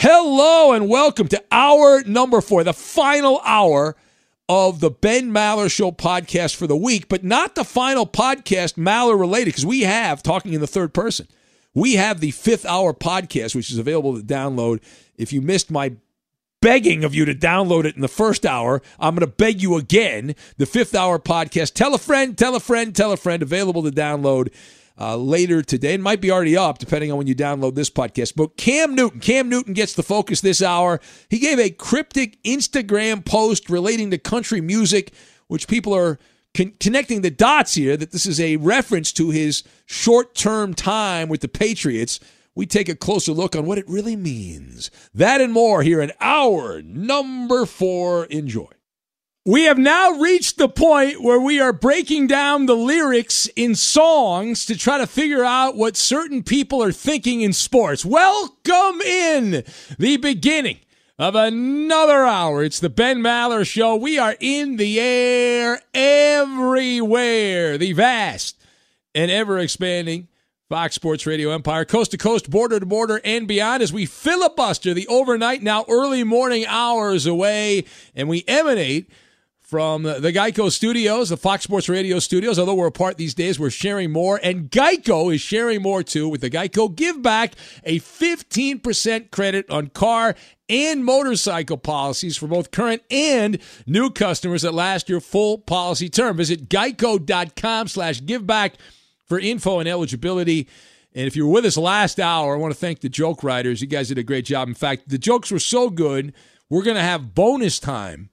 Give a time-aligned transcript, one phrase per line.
[0.00, 3.96] Hello and welcome to hour number four, the final hour
[4.48, 9.18] of the Ben Maller Show podcast for the week, but not the final podcast Maller
[9.18, 11.26] related because we have talking in the third person.
[11.74, 14.84] We have the fifth hour podcast, which is available to download.
[15.16, 15.96] If you missed my
[16.62, 19.74] begging of you to download it in the first hour, I'm going to beg you
[19.74, 20.36] again.
[20.58, 21.74] The fifth hour podcast.
[21.74, 24.54] Tell a friend, tell a friend, tell a friend, available to download
[25.00, 25.94] uh, later today.
[25.94, 28.34] It might be already up, depending on when you download this podcast.
[28.36, 31.00] But Cam Newton, Cam Newton gets the focus this hour.
[31.28, 35.12] He gave a cryptic Instagram post relating to country music,
[35.46, 36.18] which people are
[36.54, 41.28] con- connecting the dots here that this is a reference to his short term time
[41.28, 42.20] with the Patriots.
[42.54, 44.90] We take a closer look on what it really means.
[45.14, 48.24] That and more here in hour number four.
[48.24, 48.66] Enjoy.
[49.48, 54.66] We have now reached the point where we are breaking down the lyrics in songs
[54.66, 58.04] to try to figure out what certain people are thinking in sports.
[58.04, 59.64] Welcome in
[59.98, 60.80] the beginning
[61.18, 62.62] of another hour.
[62.62, 63.96] It's the Ben Maller Show.
[63.96, 67.78] We are in the air everywhere.
[67.78, 68.62] The vast
[69.14, 70.28] and ever expanding
[70.68, 74.92] Fox Sports Radio Empire, coast to coast, border to border, and beyond as we filibuster
[74.92, 79.10] the overnight, now early morning hours away, and we emanate
[79.68, 82.58] from the Geico studios, the Fox Sports Radio studios.
[82.58, 86.40] Although we're apart these days, we're sharing more, and Geico is sharing more too with
[86.40, 87.52] the Geico Give Back,
[87.84, 90.34] a 15% credit on car
[90.70, 96.38] and motorcycle policies for both current and new customers that last your full policy term.
[96.38, 98.76] Visit geico.com slash giveback
[99.26, 100.66] for info and eligibility.
[101.14, 103.82] And if you were with us last hour, I want to thank the joke writers.
[103.82, 104.66] You guys did a great job.
[104.66, 106.32] In fact, the jokes were so good,
[106.70, 108.30] we're going to have bonus time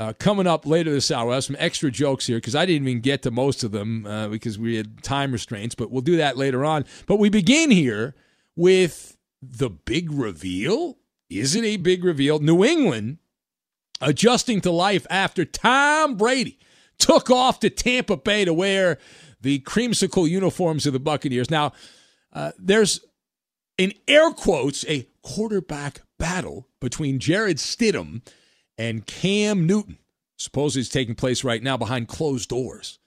[0.00, 2.88] uh, coming up later this hour, I have some extra jokes here because I didn't
[2.88, 6.16] even get to most of them uh, because we had time restraints, but we'll do
[6.16, 6.86] that later on.
[7.06, 8.14] But we begin here
[8.56, 10.96] with the big reveal.
[11.28, 12.38] Is it a big reveal?
[12.38, 13.18] New England
[14.00, 16.58] adjusting to life after Tom Brady
[16.98, 18.96] took off to Tampa Bay to wear
[19.42, 21.50] the creamsicle uniforms of the Buccaneers.
[21.50, 21.72] Now,
[22.32, 23.04] uh, there's
[23.76, 28.22] in air quotes a quarterback battle between Jarrett Stidham
[28.80, 29.98] and Cam Newton.
[30.38, 32.98] Supposedly it's taking place right now behind closed doors.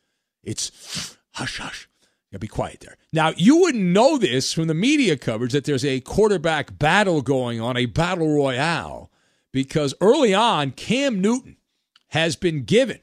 [0.44, 1.90] It's hush hush.
[2.32, 2.98] Gotta be quiet there.
[3.12, 7.60] Now you wouldn't know this from the media coverage that there's a quarterback battle going
[7.60, 9.12] on, a battle royale,
[9.52, 11.58] because early on Cam Newton
[12.10, 13.00] has been given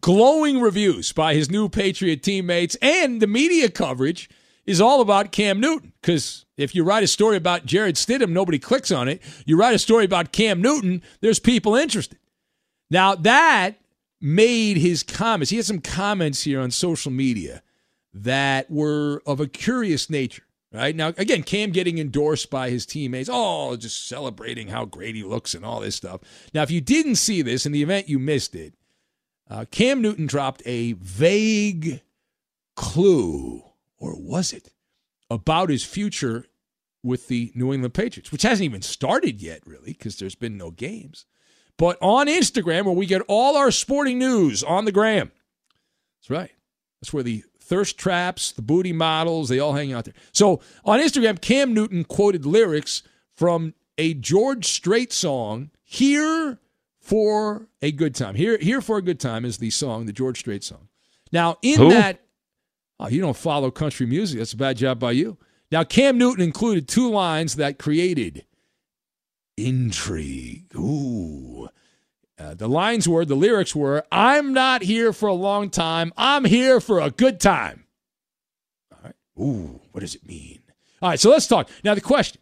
[0.00, 4.28] glowing reviews by his new Patriot teammates, and the media coverage
[4.68, 5.92] is all about Cam Newton.
[6.00, 9.22] Because if you write a story about Jarrett Stidham, nobody clicks on it.
[9.46, 12.18] You write a story about Cam Newton, there's people interested.
[12.90, 13.80] Now, that
[14.20, 17.62] made his comments, he had some comments here on social media
[18.12, 20.44] that were of a curious nature.
[20.70, 23.30] Right now, again, Cam getting endorsed by his teammates.
[23.32, 26.20] Oh, just celebrating how great he looks and all this stuff.
[26.52, 28.74] Now, if you didn't see this in the event, you missed it.
[29.48, 32.02] Uh, Cam Newton dropped a vague
[32.76, 33.62] clue,
[33.98, 34.72] or was it,
[35.30, 36.46] about his future
[37.02, 40.70] with the New England Patriots, which hasn't even started yet, really, because there's been no
[40.70, 41.26] games.
[41.76, 45.30] But on Instagram, where we get all our sporting news on the gram,
[46.20, 46.50] that's right.
[47.00, 50.14] That's where the thirst traps, the booty models, they all hang out there.
[50.32, 53.02] So on Instagram, Cam Newton quoted lyrics
[53.36, 56.58] from a George Strait song, Here
[56.98, 58.34] for a Good Time.
[58.34, 60.88] Here, Here for a Good Time is the song, the George Strait song.
[61.30, 61.90] Now, in Who?
[61.90, 62.20] that,
[63.00, 64.38] oh, you don't follow country music.
[64.38, 65.38] That's a bad job by you.
[65.70, 68.44] Now, Cam Newton included two lines that created
[69.56, 70.74] intrigue.
[70.74, 71.68] Ooh.
[72.38, 76.12] Uh, the lines were, the lyrics were, I'm not here for a long time.
[76.16, 77.84] I'm here for a good time.
[78.92, 79.14] All right.
[79.38, 80.60] Ooh, what does it mean?
[81.02, 81.68] All right, so let's talk.
[81.82, 82.40] Now, the question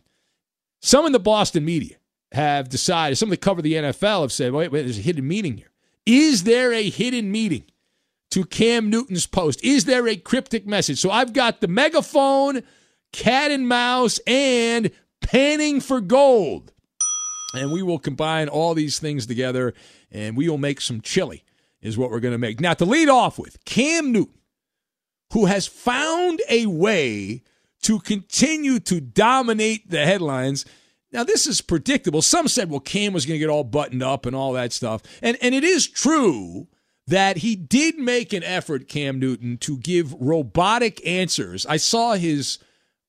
[0.83, 1.97] some in the Boston media
[2.33, 5.57] have decided, some that cover the NFL have said, wait, wait, there's a hidden meaning
[5.57, 5.73] here.
[6.05, 7.65] Is there a hidden meaning
[8.31, 9.63] to Cam Newton's post?
[9.65, 10.99] Is there a cryptic message?
[10.99, 12.63] So I've got the megaphone,
[13.13, 14.91] cat and mouse, and
[15.21, 16.73] panning for gold.
[17.55, 19.75] And we will combine all these things together
[20.11, 21.45] and we will make some chili,
[21.81, 22.61] is what we're going to make.
[22.61, 24.35] Now, to lead off with, Cam Newton,
[25.33, 27.43] who has found a way
[27.83, 30.65] to continue to dominate the headlines.
[31.13, 32.23] Now, this is predictable.
[32.23, 35.03] Some said, well, Cam was going to get all buttoned up and all that stuff.
[35.23, 36.69] And, and it is true
[37.07, 41.65] that he did make an effort, Cam Newton, to give robotic answers.
[41.67, 42.59] I saw his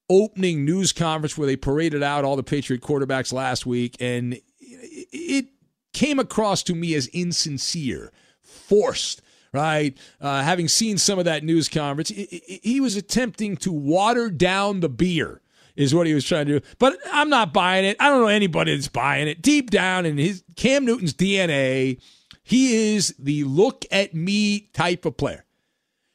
[0.09, 5.47] opening news conference where they paraded out all the Patriot quarterbacks last week, and it
[5.93, 8.11] came across to me as insincere,
[8.41, 9.21] forced.
[9.53, 14.81] Right, uh, having seen some of that news conference, he was attempting to water down
[14.81, 15.41] the beer,
[15.75, 16.65] is what he was trying to do.
[16.77, 17.95] But I'm not buying it.
[17.99, 19.41] I don't know anybody that's buying it.
[19.41, 21.99] Deep down in his Cam Newton's DNA,
[22.47, 25.43] he is the look at me type of player.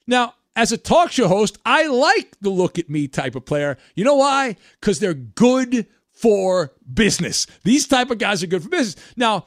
[0.06, 3.76] Now, as a talk show host, I like the look at me type of player.
[3.94, 4.56] You know why?
[4.80, 7.46] Because they're good for business.
[7.64, 9.12] These type of guys are good for business.
[9.14, 9.44] Now,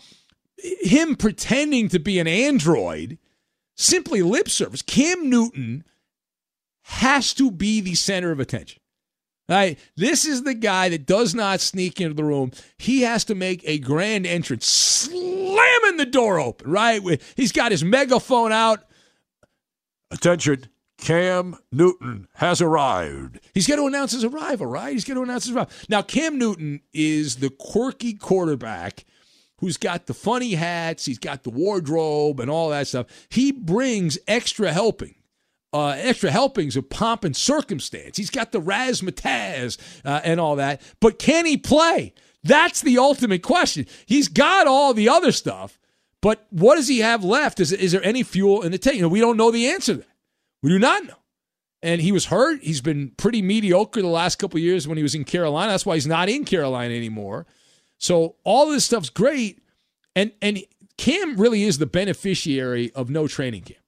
[0.59, 3.17] him pretending to be an android,
[3.75, 4.83] simply lip service.
[4.83, 5.85] Cam Newton
[6.83, 8.79] has to be the center of attention.
[9.49, 9.79] Right?
[9.95, 12.51] This is the guy that does not sneak into the room.
[12.77, 15.07] He has to make a grand entrance,
[15.97, 17.01] the door open, right?
[17.35, 18.83] He's got his megaphone out.
[20.11, 23.39] Attention, Cam Newton has arrived.
[23.53, 24.93] He's going to announce his arrival, right?
[24.93, 25.71] He's going to announce his arrival.
[25.89, 29.05] Now, Cam Newton is the quirky quarterback
[29.59, 33.07] who's got the funny hats, he's got the wardrobe and all that stuff.
[33.29, 35.15] He brings extra helping.
[35.73, 38.15] Uh, extra helpings of pomp and circumstance.
[38.15, 40.81] He's got the razzmatazz uh, and all that.
[41.01, 42.13] But can he play?
[42.45, 43.85] That's the ultimate question.
[44.05, 45.77] He's got all the other stuff,
[46.25, 47.59] but what does he have left?
[47.59, 48.95] Is, is there any fuel in the tank?
[48.95, 50.07] You know, we don't know the answer to that.
[50.63, 51.19] We do not know.
[51.83, 52.63] And he was hurt.
[52.63, 55.73] He's been pretty mediocre the last couple years when he was in Carolina.
[55.73, 57.45] That's why he's not in Carolina anymore.
[57.99, 59.61] So all this stuff's great.
[60.15, 60.63] And and
[60.97, 63.85] Cam really is the beneficiary of no training camp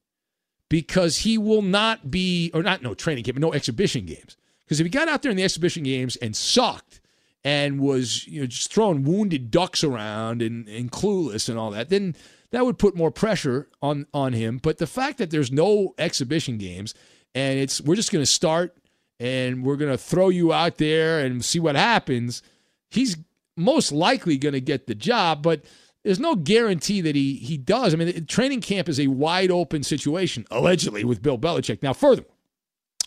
[0.69, 4.37] because he will not be, or not no training camp, but no exhibition games.
[4.63, 7.01] Because if he got out there in the exhibition games and sucked
[7.47, 11.87] and was you know just throwing wounded ducks around and, and clueless and all that,
[11.87, 12.13] then
[12.51, 14.59] that would put more pressure on on him.
[14.61, 16.93] But the fact that there's no exhibition games
[17.33, 18.75] and it's we're just going to start
[19.17, 22.41] and we're going to throw you out there and see what happens,
[22.89, 23.15] he's
[23.55, 25.63] most likely going to get the job, but
[26.03, 27.93] there's no guarantee that he he does.
[27.93, 31.81] I mean, training camp is a wide open situation, allegedly, with Bill Belichick.
[31.81, 32.35] Now, furthermore,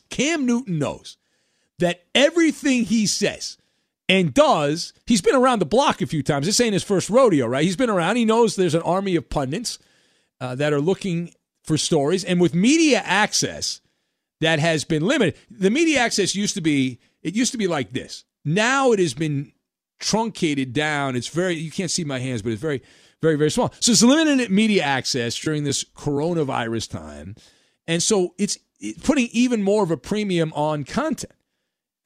[0.09, 1.19] Cam Newton knows
[1.79, 3.59] that everything he says
[4.11, 6.45] and does, he's been around the block a few times.
[6.45, 7.63] This ain't his first rodeo, right?
[7.63, 8.17] He's been around.
[8.17, 9.79] He knows there's an army of pundits
[10.41, 12.25] uh, that are looking for stories.
[12.25, 13.81] And with media access
[14.41, 17.93] that has been limited, the media access used to be, it used to be like
[17.93, 18.25] this.
[18.45, 19.53] Now it has been
[20.01, 21.15] truncated down.
[21.15, 22.83] It's very you can't see my hands, but it's very
[23.23, 23.73] very very small.
[23.79, 27.37] So it's limited media access during this coronavirus time,
[27.87, 28.59] and so it's
[29.03, 31.33] putting even more of a premium on content.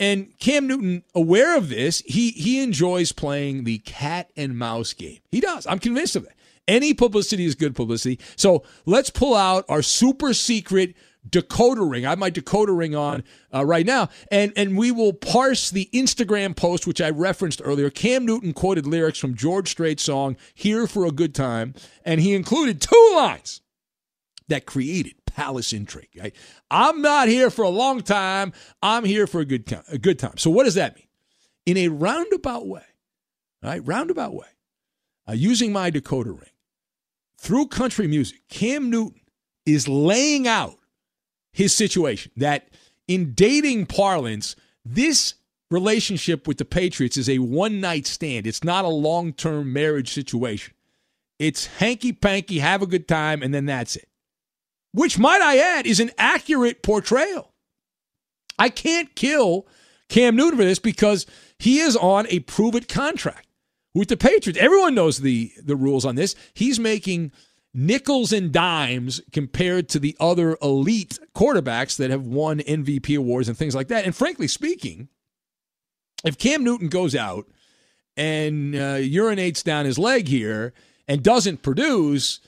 [0.04, 5.20] And Cam Newton, aware of this, he he enjoys playing the cat and mouse game.
[5.30, 5.66] He does.
[5.66, 6.34] I'm convinced of that.
[6.68, 8.20] Any publicity is good publicity.
[8.36, 10.94] So let's pull out our super secret
[11.26, 12.04] decoder ring.
[12.04, 15.88] I have my decoder ring on uh, right now, and and we will parse the
[15.94, 17.88] Instagram post which I referenced earlier.
[17.88, 21.72] Cam Newton quoted lyrics from George Strait's song "Here for a Good Time,"
[22.04, 23.62] and he included two lines
[24.48, 26.08] that created palace intrigue.
[26.18, 26.34] Right?
[26.70, 28.52] I'm not here for a long time.
[28.82, 29.82] I'm here for a good time.
[29.90, 30.38] A good time.
[30.38, 31.06] So what does that mean?
[31.66, 32.84] In a roundabout way,
[33.62, 33.80] right?
[33.84, 34.46] Roundabout way,
[35.28, 36.50] uh, using my decoder ring
[37.38, 39.20] through country music, Cam Newton
[39.66, 40.76] is laying out
[41.52, 42.68] his situation that
[43.08, 45.34] in dating parlance, this
[45.70, 48.46] relationship with the Patriots is a one night stand.
[48.46, 50.74] It's not a long term marriage situation.
[51.38, 54.08] It's hanky panky, have a good time, and then that's it.
[54.94, 57.52] Which, might I add, is an accurate portrayal.
[58.56, 59.66] I can't kill
[60.08, 61.26] Cam Newton for this because
[61.58, 63.48] he is on a prove it contract
[63.92, 64.60] with the Patriots.
[64.60, 66.36] Everyone knows the, the rules on this.
[66.54, 67.32] He's making
[67.74, 73.58] nickels and dimes compared to the other elite quarterbacks that have won MVP awards and
[73.58, 74.04] things like that.
[74.04, 75.08] And frankly speaking,
[76.24, 77.48] if Cam Newton goes out
[78.16, 80.72] and uh, urinates down his leg here
[81.08, 82.38] and doesn't produce,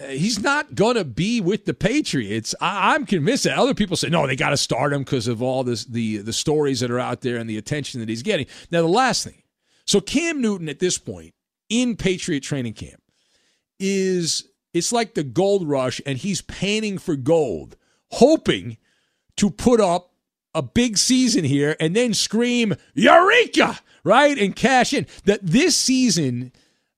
[0.00, 2.54] he's not going to be with the Patriots.
[2.60, 5.42] I- am convinced that other people say, no, they got to start him because of
[5.42, 8.46] all this, the, the stories that are out there and the attention that he's getting.
[8.70, 9.42] Now, the last thing.
[9.84, 11.34] So, Cam Newton at this point
[11.68, 13.00] in Patriot training camp
[13.78, 17.76] is it's like the gold rush, and he's panning for gold,
[18.12, 18.76] hoping
[19.36, 20.12] to put up
[20.54, 23.78] a big season here and then scream, Eureka!
[24.04, 24.38] Right?
[24.38, 25.06] And cash in.
[25.24, 26.52] That this season,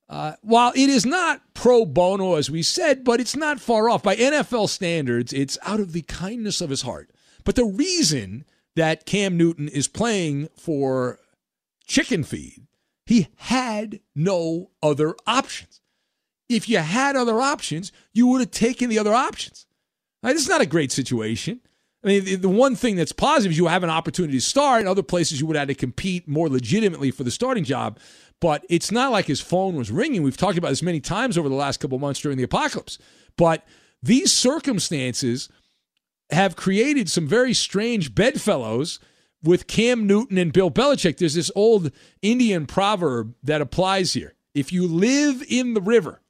[0.09, 4.03] uh, while it is not pro bono, as we said, but it's not far off.
[4.03, 7.11] By NFL standards, it's out of the kindness of his heart.
[7.45, 8.45] But the reason
[8.77, 11.19] that Cam Newton is playing for
[11.87, 12.67] chicken feed,
[13.07, 15.81] he had no other options
[16.49, 19.67] if you had other options, you would have taken the other options.
[20.23, 20.33] Right?
[20.33, 21.61] This is not a great situation.
[22.03, 24.81] I mean, the, one thing that's positive is you have an opportunity to start.
[24.81, 27.99] In other places, you would have to compete more legitimately for the starting job.
[28.41, 30.23] But it's not like his phone was ringing.
[30.23, 32.99] We've talked about this many times over the last couple months during the apocalypse.
[33.37, 33.67] But
[34.03, 35.49] these circumstances
[36.31, 39.01] have created some very strange bedfellows
[39.43, 41.19] with Cam Newton and Bill Belichick.
[41.19, 41.91] There's this old
[42.23, 44.35] Indian proverb that applies here.
[44.55, 46.21] If you live in the river,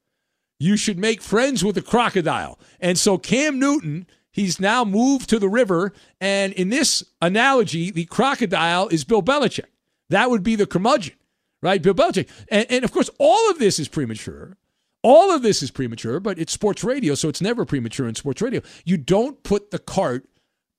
[0.58, 2.58] you should make friends with a crocodile.
[2.80, 5.92] And so Cam Newton, he's now moved to the river.
[6.20, 9.66] And in this analogy, the crocodile is Bill Belichick.
[10.10, 11.16] That would be the curmudgeon,
[11.62, 11.82] right?
[11.82, 12.28] Bill Belichick.
[12.50, 14.56] And, and of course, all of this is premature.
[15.02, 18.42] All of this is premature, but it's sports radio, so it's never premature in sports
[18.42, 18.60] radio.
[18.84, 20.28] You don't put the cart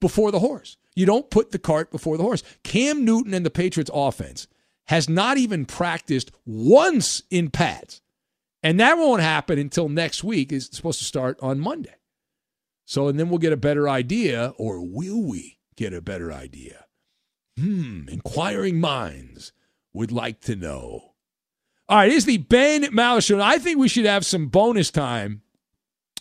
[0.02, 0.78] before the horse.
[0.96, 2.44] You don't put the cart before the horse.
[2.64, 4.48] Cam Newton and the Patriots offense
[4.88, 8.02] has not even practiced once in pads.
[8.62, 10.52] And that won't happen until next week.
[10.52, 11.96] It's supposed to start on Monday.
[12.86, 16.86] So, and then we'll get a better idea, or will we get a better idea?
[17.58, 19.54] Hmm, inquiring minds
[19.94, 21.14] would like to know.
[21.88, 23.42] All right, here's the Ben Maller Show.
[23.42, 25.42] I think we should have some bonus time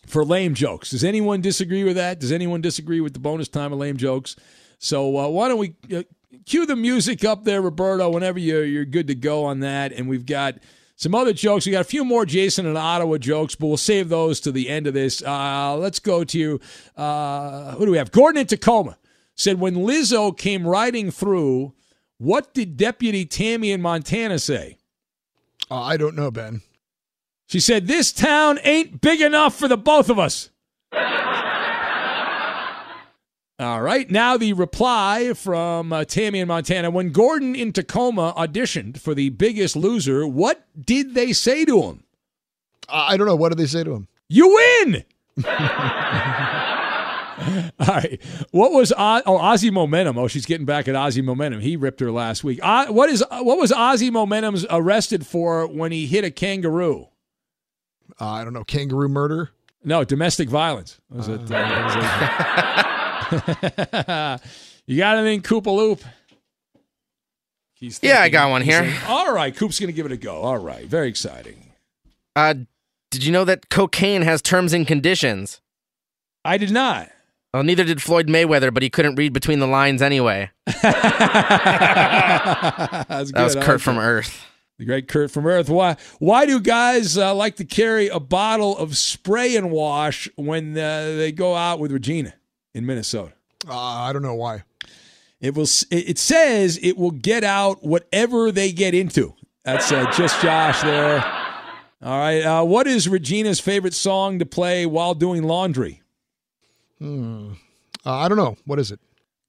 [0.06, 0.90] for lame jokes.
[0.90, 2.20] Does anyone disagree with that?
[2.20, 4.36] Does anyone disagree with the bonus time of lame jokes?
[4.78, 6.04] So uh, why don't we uh,
[6.46, 9.92] cue the music up there, Roberto, whenever you're, you're good to go on that.
[9.92, 10.54] And we've got
[10.96, 11.66] some other jokes.
[11.66, 14.68] We got a few more Jason and Ottawa jokes, but we'll save those to the
[14.68, 15.22] end of this.
[15.22, 16.60] Uh, let's go to
[16.96, 18.10] uh, who do we have?
[18.10, 18.96] Gordon in Tacoma
[19.34, 21.74] said when Lizzo came riding through,
[22.18, 24.78] what did Deputy Tammy in Montana say?
[25.70, 26.62] Uh, I don't know, Ben.
[27.48, 30.50] She said, This town ain't big enough for the both of us.
[33.60, 34.08] All right.
[34.08, 36.90] Now the reply from uh, Tammy in Montana.
[36.90, 42.04] When Gordon in Tacoma auditioned for The Biggest Loser, what did they say to him?
[42.88, 43.34] I don't know.
[43.34, 44.06] What did they say to him?
[44.28, 45.04] You win.
[47.80, 48.20] All right.
[48.50, 50.18] What was oh Ozzy Momentum?
[50.18, 51.60] Oh, she's getting back at Ozzy Momentum.
[51.60, 52.60] He ripped her last week.
[52.62, 57.08] Uh, what is what was Ozzy Momentum's arrested for when he hit a kangaroo?
[58.20, 58.64] Uh, I don't know.
[58.64, 59.50] Kangaroo murder?
[59.84, 61.00] No, domestic violence.
[61.10, 61.40] Was it?
[61.50, 62.68] Uh,
[64.86, 66.02] you got anything, Koopa Loop?
[68.02, 68.80] yeah, I got one here.
[68.80, 70.42] Saying, All right, Coop's going to give it a go.
[70.42, 71.72] All right, very exciting.
[72.34, 72.54] Uh,
[73.10, 75.60] did you know that cocaine has terms and conditions?
[76.44, 77.08] I did not.
[77.54, 80.50] Well, neither did Floyd Mayweather, but he couldn't read between the lines anyway.
[80.66, 80.82] That's
[83.08, 83.58] That was good.
[83.58, 84.02] I Kurt like from that.
[84.02, 84.44] Earth.
[84.78, 85.68] The great Kurt from Earth.
[85.68, 85.96] Why?
[86.18, 91.16] Why do guys uh, like to carry a bottle of spray and wash when uh,
[91.16, 92.34] they go out with Regina
[92.74, 93.32] in Minnesota?
[93.66, 94.62] Uh, I don't know why.
[95.40, 95.64] It will.
[95.90, 99.34] It it says it will get out whatever they get into.
[99.64, 101.24] That's uh, just Josh there.
[102.00, 102.42] All right.
[102.42, 106.02] Uh, what is Regina's favorite song to play while doing laundry?
[106.98, 107.52] Hmm.
[108.04, 108.56] Uh, I don't know.
[108.64, 109.00] What is it?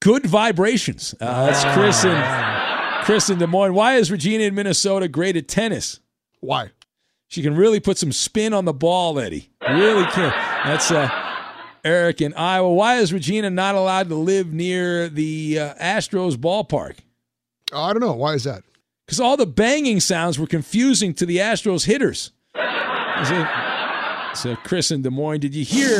[0.01, 1.13] Good vibrations.
[1.19, 3.73] Uh, that's Chris and Chris in Des Moines.
[3.73, 5.99] Why is Regina in Minnesota great at tennis?
[6.39, 6.71] Why?
[7.27, 9.49] She can really put some spin on the ball, Eddie.
[9.61, 10.31] Really can.
[10.65, 11.09] That's uh,
[11.83, 12.73] Eric in Iowa.
[12.73, 16.97] Why is Regina not allowed to live near the uh, Astros ballpark?
[17.71, 18.13] Uh, I don't know.
[18.13, 18.63] Why is that?
[19.05, 22.31] Because all the banging sounds were confusing to the Astros hitters.
[24.35, 25.97] So, Chris in Des Moines, did you hear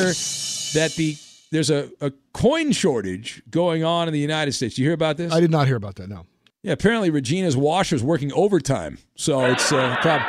[0.74, 1.18] that the
[1.52, 4.76] there's a, a coin shortage going on in the United States?
[4.76, 5.32] Did you hear about this?
[5.34, 6.10] I did not hear about that.
[6.10, 6.26] No.
[6.62, 8.98] Yeah, apparently Regina's washer's working overtime.
[9.16, 10.22] So it's uh, prob-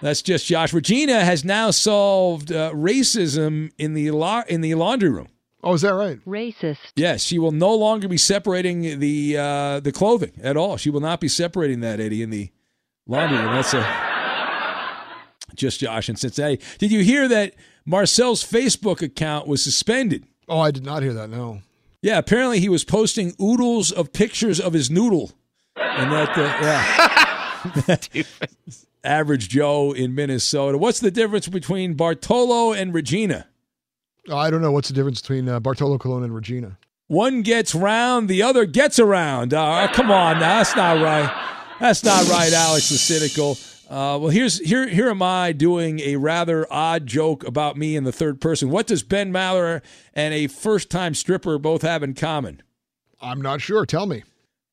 [0.00, 0.72] that's just Josh.
[0.72, 5.28] Regina has now solved uh, racism in the la- in the laundry room.
[5.62, 6.24] Oh, is that right?
[6.24, 6.78] Racist.
[6.96, 10.76] Yes, she will no longer be separating the uh, the clothing at all.
[10.76, 12.50] She will not be separating that Eddie in the
[13.06, 13.52] laundry room.
[13.52, 14.10] That's a
[15.54, 16.60] just Josh in Cincinnati.
[16.78, 20.26] Did you hear that Marcel's Facebook account was suspended?
[20.48, 21.30] Oh, I did not hear that.
[21.30, 21.62] No.
[22.02, 25.32] Yeah, apparently he was posting oodles of pictures of his noodle,
[25.76, 28.22] and that uh, yeah.
[29.04, 30.78] Average Joe in Minnesota.
[30.78, 33.46] What's the difference between Bartolo and Regina?
[34.32, 34.72] I don't know.
[34.72, 36.78] What's the difference between uh, Bartolo Colon and Regina?
[37.06, 39.52] One gets round, the other gets around.
[39.52, 41.46] Uh, come on, now that's not right.
[41.80, 43.56] That's not right, Alex the cynical.
[43.90, 48.04] Uh, well, here's here here am I doing a rather odd joke about me in
[48.04, 48.70] the third person.
[48.70, 49.82] What does Ben Maller
[50.14, 52.62] and a first time stripper both have in common?
[53.20, 53.84] I'm not sure.
[53.84, 54.22] Tell me.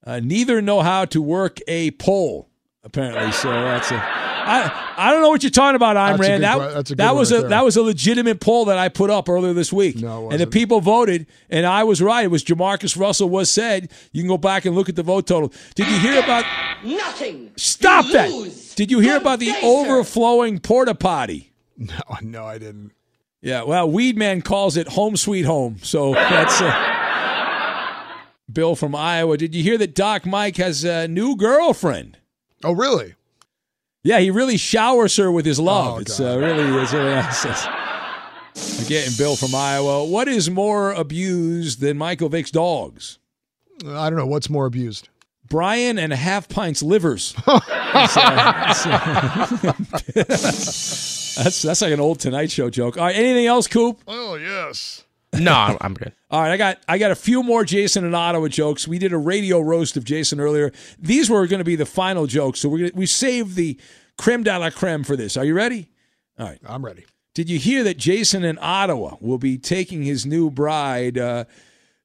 [0.06, 2.48] Uh, neither know how to work a pole,
[2.84, 3.32] apparently.
[3.32, 4.37] So that's a.
[4.48, 6.42] I, I don't know what you're talking about, Ayn That's a Rand.
[6.42, 7.50] good That, that's that was right a there.
[7.50, 9.98] that was a legitimate poll that I put up earlier this week.
[9.98, 12.24] No, it and the people voted, and I was right.
[12.26, 13.92] It was JaMarcus Russell was said.
[14.12, 15.52] You can go back and look at the vote total.
[15.76, 16.46] Did you hear about?
[16.84, 17.52] Nothing.
[17.58, 18.30] Stop You that!
[18.32, 18.76] lose.
[18.76, 19.68] Did you hear about the day, sir.
[19.68, 21.52] overflowing porta potty?
[21.78, 22.92] No, no, I didn't.
[23.42, 25.78] Yeah, well, Weedman calls it home sweet home.
[25.84, 28.14] So that's uh,
[28.52, 29.38] Bill from Iowa.
[29.38, 32.18] Did you hear that Doc Mike has a new girlfriend?
[32.64, 33.16] Oh, really?
[34.08, 35.96] Yeah, he really showers her with his love.
[35.96, 37.44] Oh, it's uh, really it's really nice.
[37.44, 37.68] It's-
[38.86, 40.06] Again, Bill from Iowa.
[40.06, 43.20] What is more abused than Michael Vick's dogs?
[43.86, 44.26] I don't know.
[44.26, 45.10] What's more abused?
[45.48, 47.36] Brian and half pints livers.
[47.46, 49.44] That's, uh,
[50.14, 52.98] that's, that's that's like an old Tonight Show joke.
[52.98, 54.02] All right, anything else, Coop?
[54.08, 55.04] Oh, yes.
[55.34, 56.14] No, I'm, I'm good.
[56.32, 58.88] All right, I got I got a few more Jason and Ottawa jokes.
[58.88, 60.72] We did a radio roast of Jason earlier.
[61.00, 63.80] These were going to be the final jokes, so we're gonna, we saved the
[64.18, 65.38] creme de la creme for this.
[65.38, 65.90] Are you ready?
[66.40, 67.06] All right, I'm ready.
[67.34, 71.46] Did you hear that Jason in Ottawa will be taking his new bride uh,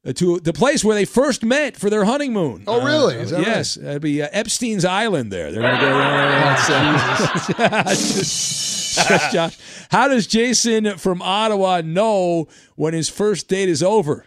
[0.05, 2.65] to the place where they first met for their honeymoon?
[2.67, 3.17] Oh, really?
[3.17, 5.31] Uh, Is that yes, that'd be uh, Epstein's Island.
[5.33, 5.97] There, they're going to go.
[5.99, 9.57] That's, uh, just- Josh.
[9.91, 14.27] How does Jason from Ottawa know when his first date is over?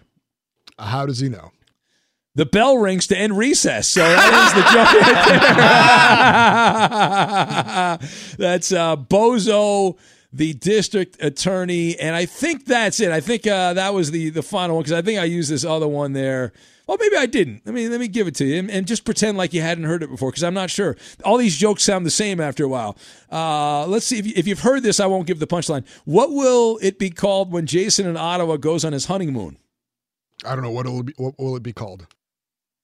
[0.79, 1.51] How does he know?
[2.35, 3.87] The bell rings to end recess.
[3.87, 4.79] So that is the joke
[7.91, 7.97] right
[8.37, 9.97] that's uh, Bozo,
[10.35, 13.09] the district attorney, and I think that's it.
[13.09, 15.63] I think uh, that was the the final one because I think I used this
[15.63, 16.51] other one there.
[16.87, 17.61] Well, maybe I didn't.
[17.65, 19.85] Let me let me give it to you and, and just pretend like you hadn't
[19.85, 20.97] heard it before because I'm not sure.
[21.23, 22.97] All these jokes sound the same after a while.
[23.31, 24.99] Uh, let's see if, if you've heard this.
[24.99, 25.85] I won't give the punchline.
[26.03, 29.57] What will it be called when Jason in Ottawa goes on his honeymoon?
[30.43, 30.71] I don't know.
[30.71, 32.07] What will be, what will it be called?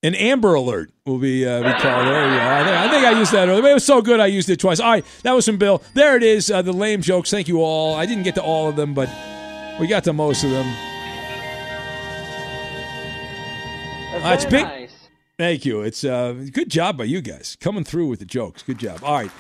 [0.04, 2.08] An Amber Alert will be uh, be called.
[2.08, 2.46] There you go.
[2.46, 3.70] I think, I used that earlier.
[3.70, 4.80] It was so good I used it twice.
[4.80, 5.84] All right, that was from Bill.
[5.94, 6.50] There it is.
[6.50, 7.30] Uh, the lame jokes.
[7.30, 7.94] Thank you all.
[7.94, 9.10] I didn't get to all of them, but
[9.80, 10.66] we got to most of them.
[14.14, 14.90] Uh, it's big.
[15.38, 15.82] Thank you.
[15.82, 18.64] It's uh, good job by you guys coming through with the jokes.
[18.64, 19.04] Good job.
[19.04, 19.32] All right.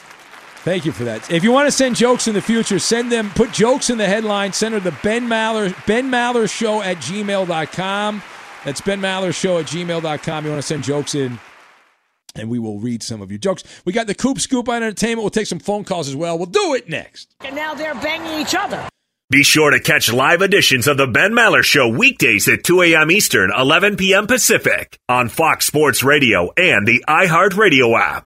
[0.63, 1.31] Thank you for that.
[1.31, 4.05] If you want to send jokes in the future, send them, put jokes in the
[4.05, 8.21] headline, send her the Ben Maller, Ben Maller Show at gmail.com.
[8.65, 10.45] That's Ben Maller Show at gmail.com.
[10.45, 11.39] You want to send jokes in,
[12.35, 13.63] and we will read some of your jokes.
[13.85, 15.23] We got the Coop Scoop on entertainment.
[15.23, 16.37] We'll take some phone calls as well.
[16.37, 17.35] We'll do it next.
[17.41, 18.87] And now they're banging each other.
[19.31, 23.09] Be sure to catch live editions of The Ben Maller Show weekdays at 2 a.m.
[23.09, 24.27] Eastern, 11 p.m.
[24.27, 28.25] Pacific on Fox Sports Radio and the iHeartRadio app.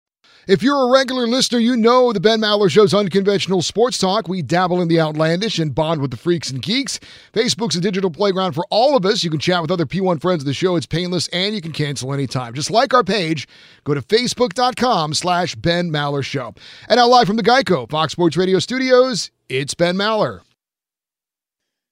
[0.51, 4.27] If you're a regular listener, you know the Ben Maller Show's unconventional sports talk.
[4.27, 6.99] We dabble in the outlandish and bond with the freaks and geeks.
[7.31, 9.23] Facebook's a digital playground for all of us.
[9.23, 10.75] You can chat with other P1 friends of the show.
[10.75, 12.53] It's painless and you can cancel anytime.
[12.53, 13.47] Just like our page,
[13.85, 16.53] go to facebook.com slash Ben Maller Show.
[16.89, 20.41] And now live from the Geico Fox Sports Radio studios, it's Ben Maller.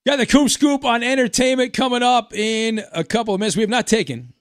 [0.06, 3.56] Got the Coop Scoop on entertainment coming up in a couple of minutes.
[3.56, 4.34] We have not taken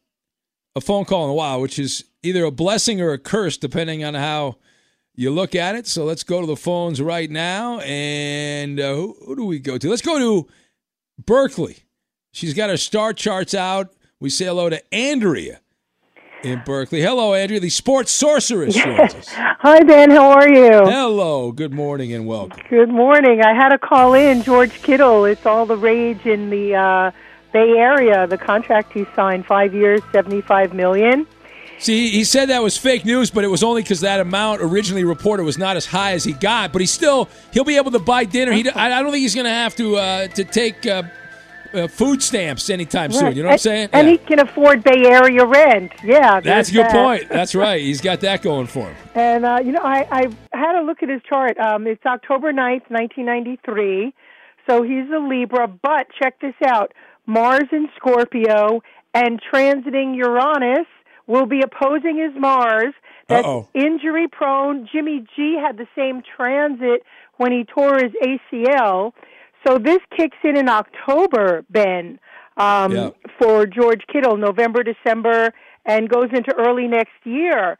[0.74, 4.04] a phone call in a while, which is either a blessing or a curse, depending
[4.04, 4.56] on how
[5.14, 5.86] you look at it.
[5.86, 7.80] So let's go to the phones right now.
[7.80, 9.88] And uh, who, who do we go to?
[9.90, 10.48] Let's go to
[11.24, 11.78] Berkeley.
[12.32, 13.92] She's got her star charts out.
[14.20, 15.60] We say hello to Andrea
[16.44, 17.00] in Berkeley.
[17.00, 18.76] Hello, Andrea, the sports sorceress.
[18.78, 20.10] Hi, Ben.
[20.10, 20.70] How are you?
[20.70, 22.60] Hello, good morning and welcome.
[22.68, 23.42] Good morning.
[23.42, 25.24] I had a call in George Kittle.
[25.24, 27.10] It's all the rage in the uh,
[27.52, 28.26] Bay Area.
[28.26, 31.26] The contract he signed, five years, seventy-five million.
[31.80, 35.04] See, he said that was fake news, but it was only because that amount originally
[35.04, 36.72] reported was not as high as he got.
[36.72, 38.52] But he still he'll be able to buy dinner.
[38.52, 41.04] He I don't think he's going to have to uh, to take uh,
[41.72, 43.36] uh, food stamps anytime soon.
[43.36, 43.88] You know what I'm saying?
[43.92, 44.12] And Yeah.
[44.12, 45.92] he can afford Bay Area rent.
[46.02, 46.92] Yeah, That's a good that.
[46.92, 47.28] point.
[47.30, 47.80] That's right.
[47.80, 48.96] He's got that going for him.
[49.14, 51.58] And uh, you know, I, I had a look at his chart.
[51.58, 54.12] Um, it's October 9th, 1993.
[54.68, 56.92] So he's a Libra, but check this out.
[57.26, 58.82] Mars in Scorpio
[59.14, 60.86] and transiting Uranus
[61.28, 62.94] will be opposing his Mars.
[63.28, 63.68] That's Uh-oh.
[63.74, 64.88] injury prone.
[64.90, 67.04] Jimmy G had the same transit
[67.36, 69.12] when he tore his ACL.
[69.66, 72.18] So this kicks in in October, Ben,
[72.56, 73.10] um, Yeah.
[73.38, 75.52] for George Kittle, November, December,
[75.84, 77.78] and goes into early next year.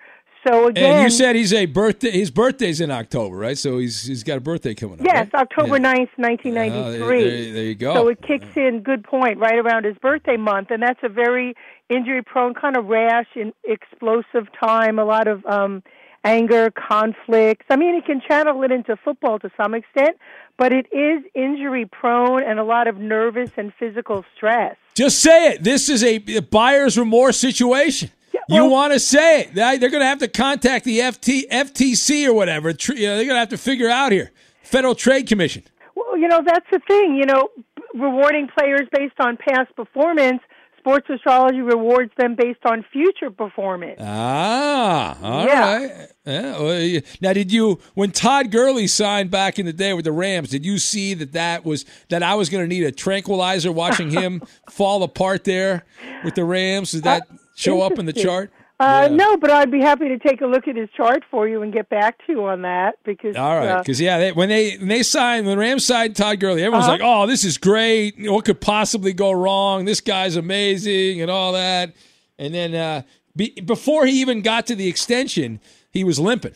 [0.49, 2.11] So again, And you said he's a birthday.
[2.11, 3.59] His birthday's in October, right?
[3.59, 5.05] So he's he's got a birthday coming up.
[5.07, 5.43] Yes, right?
[5.43, 5.83] October Yeah.
[5.95, 7.23] ninth, Oh, 1993.
[7.23, 7.95] there- there- there you go.
[7.95, 10.71] So it kicks in, good point, right around his birthday month.
[10.71, 11.55] And that's a very
[11.91, 15.83] injury prone, kind of rash and explosive time, a lot of um,
[16.25, 17.67] anger, conflicts.
[17.71, 20.17] I mean, he can channel it into football to some extent,
[20.57, 24.77] but it is injury prone and a lot of nervous and physical stress.
[24.95, 25.63] Just say it.
[25.63, 28.11] This is a buyer's remorse situation.
[28.49, 29.55] You want to say it.
[29.55, 32.73] They- They're going to have to contact the FT, FTC or whatever.
[32.73, 34.31] Tr- you know, they're going to have to figure out here.
[34.63, 35.63] Federal Trade Commission.
[35.95, 37.17] Well, you know, that's the thing.
[37.17, 37.49] You know,
[37.95, 40.41] rewarding players based on past performance,
[40.79, 43.99] sports astrology rewards them based on future performance.
[44.01, 45.77] Ah, all Yeah.
[45.77, 46.07] right.
[46.27, 50.13] Yeah, well, now, did you when Todd Gurley signed back in the day with the
[50.13, 50.51] Rams?
[50.51, 54.11] Did you see that that was that I was going to need a tranquilizer watching
[54.11, 55.87] him fall apart there
[56.25, 56.93] with the Rams?
[56.93, 57.27] Did that
[57.59, 58.51] show up in the chart?
[58.81, 61.63] Uh, No, but I'd be happy to take a look at his chart for you
[61.63, 63.35] and get back to you on that because.
[63.37, 66.39] All right, uh, because yeah, they, when they when they signed when Rams signed Todd
[66.39, 66.93] Gurley, everyone's Uh-huh.
[66.93, 68.15] like, "Oh, this is great!
[68.31, 69.85] What could possibly go wrong?
[69.85, 71.95] This guy's amazing," and all that.
[72.39, 73.03] And then uh,
[73.35, 75.59] be, before he even got to the extension,
[75.91, 76.55] he was limping.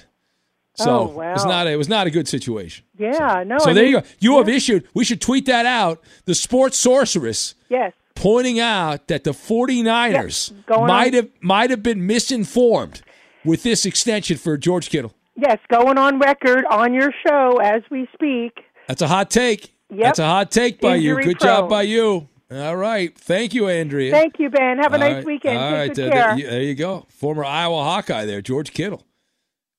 [0.75, 1.35] So Oh, wow.
[1.35, 2.85] it's not a, it was not a good situation.
[2.97, 3.59] yeah, no.
[3.59, 4.07] so I there mean- you go.
[4.21, 4.87] You have issued.
[4.95, 6.01] We should tweet that out.
[6.25, 7.93] The sports sorceress Yes.
[8.15, 13.03] Pointing out that the 49ers going might have might have been misinformed
[13.45, 15.15] with this extension for George Kittle.
[15.37, 18.61] Yes, going on record on your show as we speak.
[18.87, 19.75] That's a hot take.
[19.91, 20.01] Yep.
[20.01, 21.17] That's a hot take by you.
[21.17, 21.49] Good prone.
[21.49, 22.29] job by you.
[22.51, 23.17] All right.
[23.17, 24.11] Thank you, Andrea.
[24.11, 24.79] Thank you, Ben.
[24.79, 25.25] Have a All nice right.
[25.25, 25.59] weekend.
[25.59, 26.37] All Take uh, care.
[26.37, 27.07] there, there you go.
[27.09, 29.07] Former Iowa Hawkeye there, George Kittle.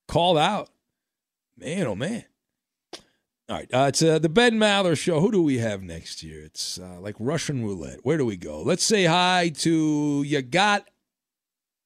[0.08, 0.70] Called out.
[1.56, 2.24] Man, oh, man.
[3.48, 3.68] All right.
[3.74, 5.20] Uh, it's uh, the Ben Maller Show.
[5.20, 6.42] Who do we have next year?
[6.42, 8.00] It's uh, like Russian roulette.
[8.02, 8.62] Where do we go?
[8.62, 10.88] Let's say hi to you got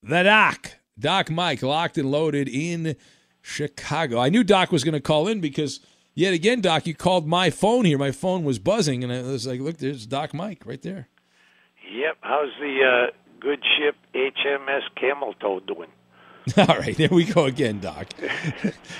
[0.02, 0.72] the Doc.
[0.96, 2.94] Doc Mike locked and loaded in
[3.42, 4.20] Chicago.
[4.20, 5.80] I knew Doc was going to call in because
[6.14, 7.98] yet again, Doc, you called my phone here.
[7.98, 11.08] My phone was buzzing, and I was like, "Look, there's Doc Mike right there."
[11.90, 12.18] Yep.
[12.20, 15.88] How's the uh, good ship HMS Camel Toe doing?
[16.56, 18.08] All right, there we go again, Doc.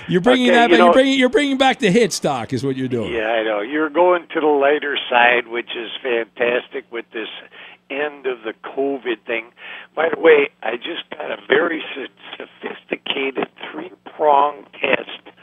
[0.09, 0.71] You're bringing Okay, that.
[0.71, 0.79] you back.
[0.79, 1.19] know- you're bringing.
[1.19, 2.53] You're bringing back the hits, Doc.
[2.53, 3.13] Is what you're doing.
[3.13, 3.61] Yeah, I know.
[3.61, 7.29] You're going to the lighter side, which is fantastic with this
[7.91, 9.51] end of the COVID thing.
[9.97, 11.83] By the way, I just got a very
[12.37, 15.35] sophisticated three prong test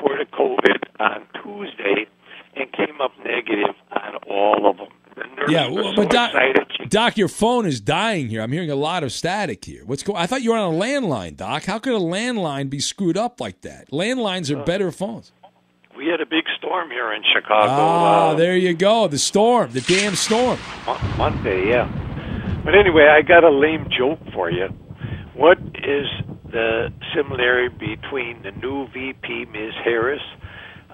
[0.00, 2.06] for the COVID on Tuesday
[2.56, 4.88] and came up negative on all of them.
[5.48, 6.32] Yeah, well, so but Doc.
[6.88, 8.40] Doc, your phone is dying here.
[8.42, 9.84] I'm hearing a lot of static here.
[9.84, 10.18] What's going?
[10.18, 11.64] I thought you were on a landline, Doc.
[11.64, 13.90] How could a landline be screwed up like that?
[13.90, 15.32] Landlines are better phones.
[15.96, 17.70] We had a big storm here in Chicago.
[17.70, 19.06] Ah, uh, there you go.
[19.06, 20.58] The storm, the damn storm.
[20.86, 21.88] Mon- Monday, yeah.
[22.64, 24.68] But anyway, I got a lame joke for you.
[25.34, 26.06] What is
[26.50, 29.74] the similarity between the new VP, Ms.
[29.84, 30.22] Harris,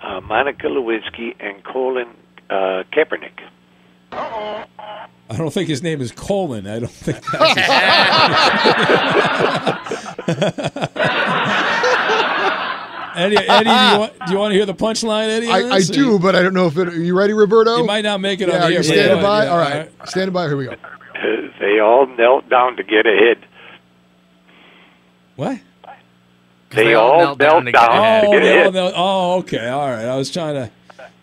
[0.02, 2.08] uh, Monica Lewinsky, and Colin
[2.48, 2.82] uh,
[4.10, 4.66] Kaepernick?
[5.30, 6.66] I don't think his name is Colin.
[6.66, 7.60] I don't think that's.
[13.12, 15.48] Eddie, Eddie do, you want, do you want to hear the punchline, Eddie?
[15.48, 16.88] I, I this, do, you- but I don't know if it.
[16.88, 17.76] Are you ready, Roberto?
[17.78, 18.72] You might not make it yeah, on the air.
[18.72, 19.44] you standing yeah, by?
[19.44, 20.46] yeah, all right, standing by.
[20.48, 20.74] Here we go.
[21.60, 23.44] They all knelt down to get ahead.
[25.36, 25.60] What?
[26.70, 28.72] They, all knelt down, to get, Oh, they all ahead.
[28.74, 30.06] know- oh, okay, all right.
[30.06, 30.70] I was trying to.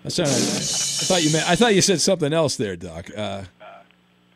[0.08, 0.24] I to.
[0.24, 1.50] I thought you meant.
[1.50, 3.10] I thought you said something else there, Doc.
[3.16, 3.44] Uh,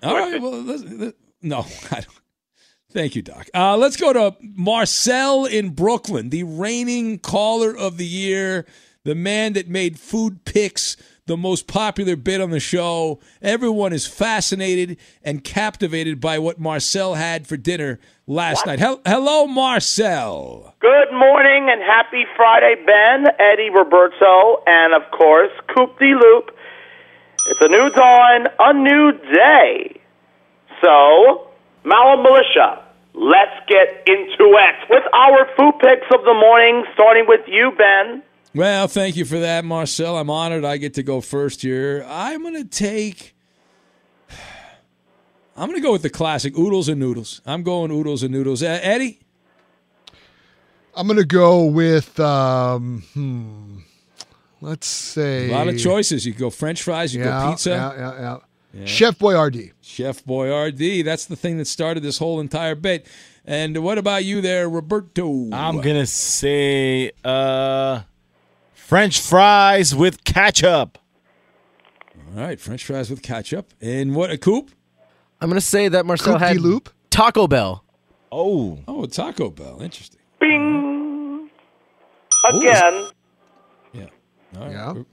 [0.04, 0.42] all right.
[0.42, 1.64] Well, let's, let- no.
[2.92, 3.50] Thank you, Doc.
[3.54, 8.66] Uh, let's go to Marcel in Brooklyn, the reigning caller of the year,
[9.06, 13.20] the man that made food picks the most popular bit on the show.
[13.42, 18.80] Everyone is fascinated and captivated by what Marcel had for dinner last night.
[18.80, 20.76] Hel- Hello, Marcel.
[20.80, 26.52] Good morning and happy Friday, Ben, Eddie Roberto, and of course, Coop de Loop.
[27.50, 30.02] It's a new dawn, a new day.
[30.82, 31.48] So,
[31.84, 37.42] Malum Militia, let's get into it with our food picks of the morning, starting with
[37.48, 38.24] you, Ben.
[38.54, 40.18] Well, thank you for that, Marcel.
[40.18, 42.06] I'm honored I get to go first here.
[42.08, 43.34] I'm going to take.
[45.56, 47.42] I'm going to go with the classic oodles and noodles.
[47.46, 48.62] I'm going oodles and noodles.
[48.64, 49.20] Uh, Eddie?
[50.96, 53.78] I'm going to go with, um, hmm,
[54.60, 55.50] let's say.
[55.50, 56.26] A lot of choices.
[56.26, 57.70] You could go French fries, you Yeah, go pizza.
[57.70, 58.38] yeah, yeah, yeah.
[58.74, 58.86] Yeah.
[58.86, 59.72] Chef Boyardee.
[59.82, 61.04] Chef Boyardee.
[61.04, 63.06] That's the thing that started this whole entire bit.
[63.46, 65.50] And what about you there, Roberto?
[65.52, 68.02] I'm gonna say uh,
[68.92, 70.98] French fries with ketchup.
[72.36, 73.74] All right, French fries with ketchup.
[73.80, 74.70] And what a coop?
[75.40, 76.90] I'm going to say that Marcel Coop de had Loop?
[77.10, 77.86] Taco Bell.
[78.34, 78.80] Oh.
[78.90, 79.82] Oh, Taco Bell.
[79.82, 80.20] Interesting.
[80.42, 81.50] Bing!
[82.50, 83.08] Again.
[83.94, 84.08] Yeah.
[84.60, 85.06] All right.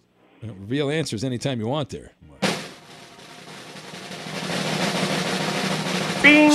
[0.42, 2.10] Re- Reveal answers anytime you want there.
[6.20, 6.50] Bing!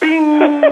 [0.00, 0.42] Bing!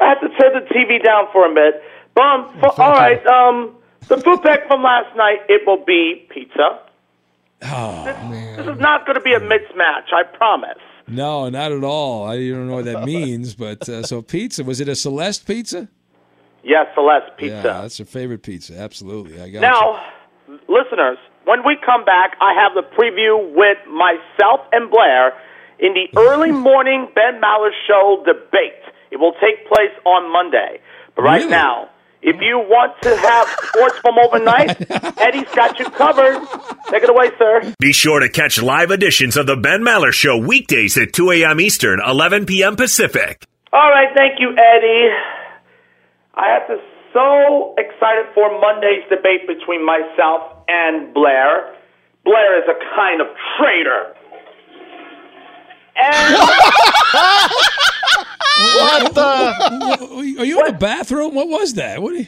[0.00, 1.82] I had to turn the TV down for a bit.
[2.18, 3.76] Um, for, all right, um,
[4.08, 6.80] the food pack from last night, it will be pizza.
[7.64, 8.04] Oh,
[8.56, 10.78] This is not going to be a mismatch, I promise.
[11.06, 12.26] No, not at all.
[12.26, 14.64] I don't know what that means, but uh, so pizza.
[14.64, 15.88] Was it a Celeste pizza?
[16.64, 17.54] Yes, Celeste pizza.
[17.56, 18.78] Yeah, that's her favorite pizza.
[18.78, 19.40] Absolutely.
[19.40, 20.04] I got Now,
[20.68, 25.32] listeners, when we come back, I have the preview with myself and Blair
[25.78, 28.72] in the early morning Ben Maller Show debate.
[29.10, 30.80] It will take place on Monday.
[31.14, 31.50] But right Really?
[31.50, 31.90] now,
[32.22, 36.40] if you want to have sports from overnight, Eddie's got you covered.
[36.88, 37.74] Take it away, sir.
[37.78, 41.60] Be sure to catch live editions of the Ben Maller Show weekdays at 2 a.m.
[41.60, 42.76] Eastern, 11 p.m.
[42.76, 43.46] Pacific.
[43.72, 45.08] All right, thank you, Eddie.
[46.34, 46.76] I have to
[47.12, 51.74] so excited for Monday's debate between myself and Blair.
[52.24, 53.26] Blair is a kind of
[53.58, 54.14] traitor.
[55.94, 56.36] And
[58.58, 60.36] What the?
[60.38, 61.34] Are you in the bathroom?
[61.34, 62.02] What was that?
[62.02, 62.14] What?
[62.14, 62.26] Are you...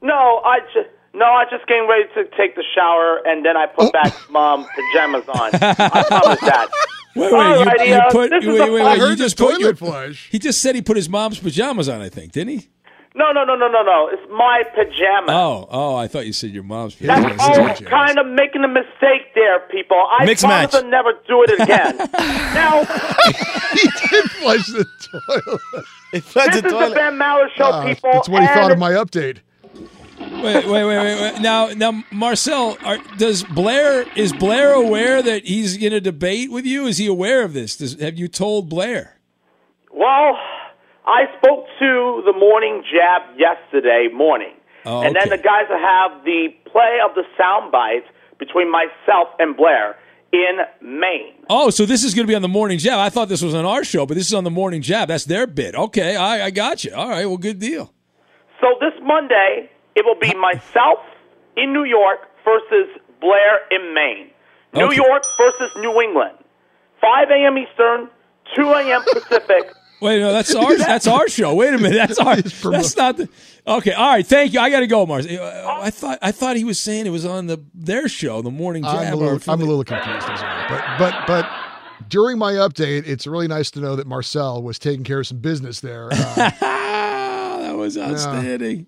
[0.00, 3.66] no, I just no, I just getting ready to take the shower, and then I
[3.66, 5.50] put back mom pajamas on.
[5.54, 6.68] I promise that.
[7.14, 9.16] Wait, wait, Alrighty, you, you uh, put this wait, is a wait, wait, fun- you
[9.16, 12.00] just put your He just said he put his mom's pajamas on.
[12.00, 12.68] I think, didn't he?
[13.14, 14.08] No, no, no, no, no, no.
[14.10, 15.28] It's my pajamas.
[15.30, 17.36] Oh, oh, I thought you said your mom's pajamas.
[17.36, 20.02] That's all kind of making a mistake there, people.
[20.18, 20.82] I Mixed promise match.
[20.82, 21.96] to never do it again.
[22.54, 22.84] now,
[23.74, 24.86] he did flush the
[25.28, 25.84] toilet.
[26.12, 28.10] this is the Ben Maller Show, Ah, people.
[28.14, 29.38] that's what he and thought of my update.
[30.18, 31.40] Wait, wait, wait, wait, wait.
[31.42, 36.64] Now, now, Marcel, are, does Blair is Blair aware that he's going to debate with
[36.64, 36.86] you?
[36.86, 37.76] Is he aware of this?
[37.76, 39.18] Does, have you told Blair?
[39.92, 40.36] Well,
[41.06, 44.54] I spoke to the morning jab yesterday morning.
[44.84, 48.06] Oh, And then the guys will have the play of the sound bites
[48.38, 49.96] between myself and Blair
[50.32, 51.34] in Maine.
[51.50, 52.98] Oh, so this is going to be on the morning jab.
[52.98, 55.08] I thought this was on our show, but this is on the morning jab.
[55.08, 55.74] That's their bit.
[55.74, 56.92] Okay, I, I got you.
[56.94, 57.92] All right, well, good deal.
[58.60, 60.98] So this Monday, it will be myself
[61.56, 62.88] in New York versus
[63.20, 64.30] Blair in Maine.
[64.74, 64.96] New Okay.
[64.96, 66.38] York versus New England.
[67.00, 67.58] 5 a.m.
[67.58, 68.08] Eastern,
[68.56, 69.02] 2 a.m.
[69.12, 69.70] Pacific.
[70.02, 71.54] Wait, no, that's our that's our show.
[71.54, 73.28] Wait a minute, that's our that's not the.
[73.64, 74.58] Okay, all right, thank you.
[74.60, 75.26] I got to go, Mars.
[75.26, 78.50] Uh, I thought I thought he was saying it was on the their show, the
[78.50, 78.96] morning jab.
[78.96, 80.66] I'm a little, I'm a little confused as well.
[80.68, 81.48] But but but
[82.08, 85.38] during my update, it's really nice to know that Marcel was taking care of some
[85.38, 86.08] business there.
[86.12, 88.86] Uh, that was outstanding.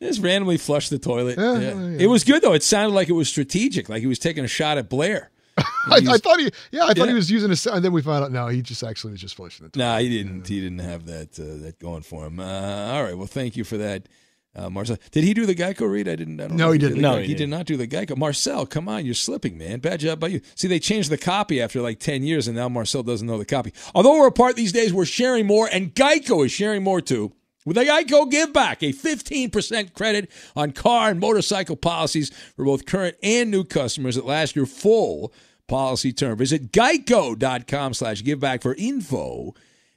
[0.00, 1.36] Just randomly flushed the toilet.
[1.38, 1.74] Yeah, Yeah.
[1.74, 1.98] yeah.
[2.00, 2.54] It was good though.
[2.54, 5.30] It sounded like it was strategic, like he was taking a shot at Blair.
[5.90, 7.06] I, I thought he, yeah, I thought Yeah.
[7.08, 7.56] he was using a.
[7.56, 9.76] sound, And then we found out, no, he just actually was just flushing it.
[9.76, 10.46] No, he didn't.
[10.46, 12.40] He didn't have that uh, that going for him.
[12.40, 13.16] Uh, all right.
[13.16, 14.08] Well, thank you for that,
[14.54, 14.96] uh, Marcel.
[15.10, 16.08] Did he do the Geico read?
[16.08, 16.40] I didn't.
[16.40, 17.02] I don't No, know if he did didn't.
[17.02, 17.20] the No, Geico.
[17.22, 17.66] he he did didn't.
[17.66, 18.16] do the Geico.
[18.16, 19.80] Marcel, come on, you're slipping, man.
[19.80, 20.40] Bad job by you.
[20.54, 23.44] See, they changed the copy after like ten years, and now Marcel doesn't know the
[23.44, 23.72] copy.
[23.94, 27.32] Although we're apart these days, we're sharing more, and Geico is sharing more too.
[27.66, 32.86] With a Geico Give Back, a 15% credit on car and motorcycle policies for both
[32.86, 35.34] current and new customers that last your full
[35.68, 36.38] policy term.
[36.38, 39.54] Visit geico.com slash give back for info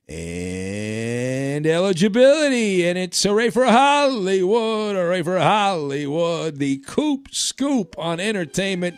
[0.07, 2.87] and eligibility.
[2.87, 6.57] And it's hooray for Hollywood, hooray for Hollywood.
[6.57, 8.97] The Coop Scoop on entertainment.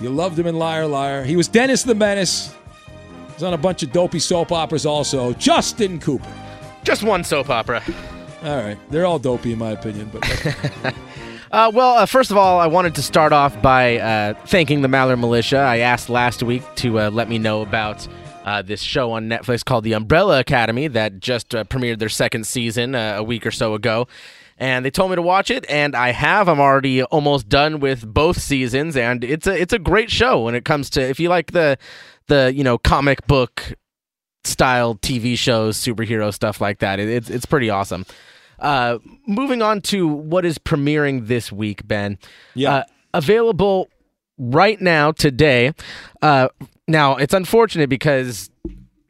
[0.00, 1.24] You loved him in Liar Liar.
[1.24, 2.54] He was Dennis the Menace.
[3.34, 5.32] He's on a bunch of dopey soap operas also.
[5.34, 6.32] Justin Cooper.
[6.84, 7.82] Just one soap opera.
[8.44, 8.78] All right.
[8.90, 10.22] They're all dopey in my opinion, but
[11.50, 14.88] Uh, well, uh, first of all, I wanted to start off by uh, thanking the
[14.88, 15.58] Maller Militia.
[15.58, 18.06] I asked last week to uh, let me know about
[18.44, 22.46] uh, this show on Netflix called The Umbrella Academy that just uh, premiered their second
[22.46, 24.08] season a week or so ago.
[24.58, 26.48] And they told me to watch it, and I have.
[26.48, 30.56] I'm already almost done with both seasons, and it's a it's a great show when
[30.56, 31.78] it comes to if you like the
[32.26, 33.74] the you know comic book
[34.42, 36.98] style TV shows, superhero stuff like that.
[36.98, 38.04] It, it's it's pretty awesome.
[38.58, 42.18] Uh, moving on to what is premiering this week, Ben.
[42.54, 42.74] Yeah.
[42.74, 42.82] Uh,
[43.14, 43.88] available
[44.38, 45.72] right now today.
[46.22, 46.48] Uh,
[46.86, 48.50] now it's unfortunate because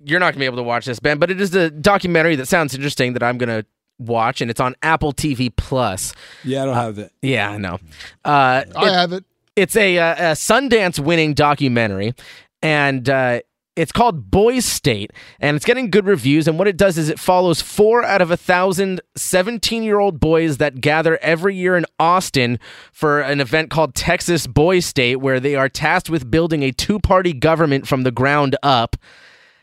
[0.04, 2.46] you're not gonna be able to watch this, Ben, but it is a documentary that
[2.46, 3.64] sounds interesting that I'm gonna
[3.98, 6.14] watch, and it's on Apple TV Plus.
[6.44, 7.12] Yeah, I don't have that.
[7.22, 7.78] Yeah, I know.
[8.24, 9.24] Uh, I have it.
[9.56, 12.14] It's a, uh, a Sundance winning documentary,
[12.62, 13.40] and uh,
[13.78, 16.48] it's called Boys State, and it's getting good reviews.
[16.48, 20.18] And what it does is it follows four out of a thousand 17 year old
[20.18, 22.58] boys that gather every year in Austin
[22.92, 26.98] for an event called Texas Boys State, where they are tasked with building a two
[26.98, 28.96] party government from the ground up.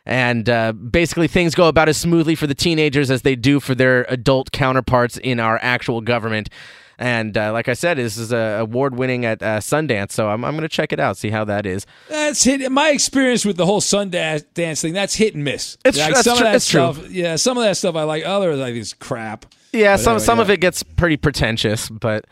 [0.05, 3.75] And uh, basically, things go about as smoothly for the teenagers as they do for
[3.75, 6.49] their adult counterparts in our actual government.
[6.97, 10.45] And uh, like I said, this is a award winning at uh, Sundance, so I'm,
[10.45, 11.85] I'm going to check it out, see how that is.
[12.09, 12.71] That's hit.
[12.71, 15.77] My experience with the whole Sundance dance thing, that's hit and miss.
[15.83, 16.93] It's- like that's some tru- of that it's true.
[16.93, 17.09] stuff.
[17.11, 18.25] Yeah, some of that stuff I like.
[18.25, 19.45] Others like is crap.
[19.73, 20.41] Yeah, But some anyway, some yeah.
[20.43, 22.25] of it gets pretty pretentious, but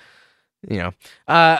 [0.69, 0.91] you know.
[1.27, 1.59] Uh,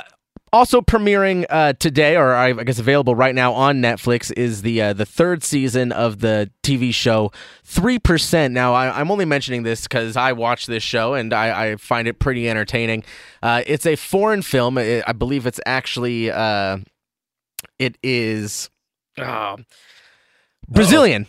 [0.54, 4.93] also premiering uh, today, or I guess available right now on Netflix, is the uh,
[4.93, 7.32] the third season of the TV show
[7.64, 8.54] Three Percent.
[8.54, 12.08] Now, I, I'm only mentioning this because I watch this show and I, I find
[12.08, 13.04] it pretty entertaining.
[13.41, 14.78] Uh, it's a foreign film.
[14.78, 16.78] I I believe it's actually uh,
[17.80, 18.70] it is
[19.18, 19.58] uh,
[20.70, 21.28] Brazilian.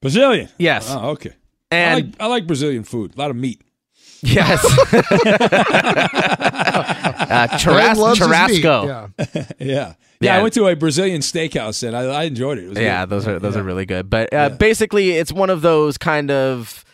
[0.00, 0.48] Brazilian.
[0.58, 0.88] Yes.
[0.90, 1.30] Oh, okay.
[1.70, 3.14] I And like, I like Brazilian food.
[3.14, 3.62] A lot of meat.
[4.22, 4.62] Yes.
[7.32, 8.86] uh, Charas- loves his meat, Churrasco.
[8.86, 9.26] yeah.
[9.34, 9.44] yeah.
[9.58, 9.94] yeah.
[10.20, 10.36] Yeah.
[10.38, 12.64] I went to a Brazilian steakhouse and I, I enjoyed it.
[12.64, 13.10] it was Yeah, good.
[13.10, 13.60] those are those Yeah.
[13.60, 14.08] are really good.
[14.08, 16.84] But uh, basically, it's one of those kind of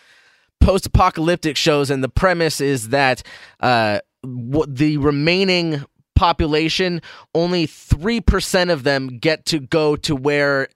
[0.61, 3.23] post-apocalyptic shows, and the premise is that
[3.61, 5.85] uh, w- the remaining
[6.17, 7.01] population,
[7.35, 10.69] only three percent of them get to go to where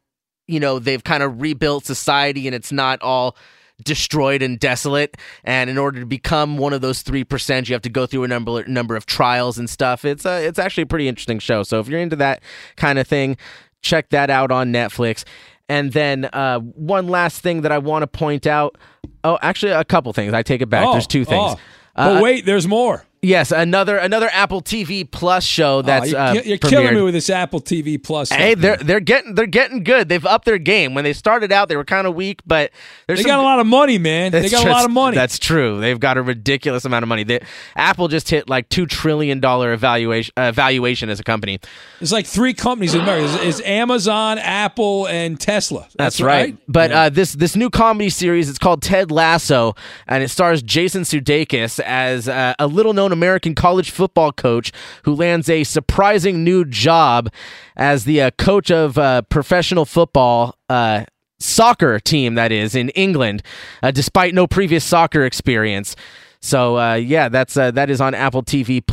[0.47, 3.37] you know they've kind of rebuilt society, and it's not all
[3.85, 5.17] destroyed and desolate.
[5.45, 8.29] And in order to become one of those 3% you have to go through a
[8.29, 10.05] number number of trials and stuff.
[10.05, 11.63] It's a, it's actually a pretty interesting show.
[11.63, 12.43] So if you're into that
[12.77, 13.37] kind of thing
[13.83, 15.25] check that out on Netflix.
[15.69, 18.79] And then uh, one last thing that I want to point out.
[19.25, 20.33] Oh actually a couple things.
[20.33, 20.87] I take it back.
[20.87, 21.55] Oh, there's two things.
[21.57, 21.61] oh.
[21.95, 23.05] But Uh, wait, there's more.
[23.23, 27.15] Yes another another Apple TV Plus show that's oh, you're, uh, you're killing me with
[27.15, 28.31] this Apple TV Plus.
[28.31, 30.09] Hey, they're they're getting they're getting good.
[30.09, 30.95] They've upped their game.
[30.95, 32.73] When they started out, they were kind of weak, but
[33.07, 34.33] They some got a lot of money, man.
[34.33, 35.15] They That's got a lot of money.
[35.15, 35.81] That's true.
[35.81, 37.23] They've got a ridiculous amount of money.
[37.23, 37.41] They,
[37.77, 41.61] Apple just hit like two trillion dollar evaluation uh, valuation as a company.
[42.01, 43.39] It's like three companies in America.
[43.47, 45.87] It's Amazon, Apple, and Tesla.
[45.97, 46.57] That's, right.
[46.67, 49.75] But uh, this this new comedy series, it's called Ted Lasso,
[50.09, 54.73] and it stars Jason Sudeikis as uh, a little known American college football coach
[55.05, 57.31] who lands a surprising new job
[57.77, 60.57] as the uh, coach of uh, professional football.
[60.69, 61.05] Uh,
[61.39, 63.43] Soccer team that is in England,
[63.83, 65.97] uh, despite no previous soccer experience.
[66.43, 68.85] So uh, yeah, that's uh, that is on Apple TV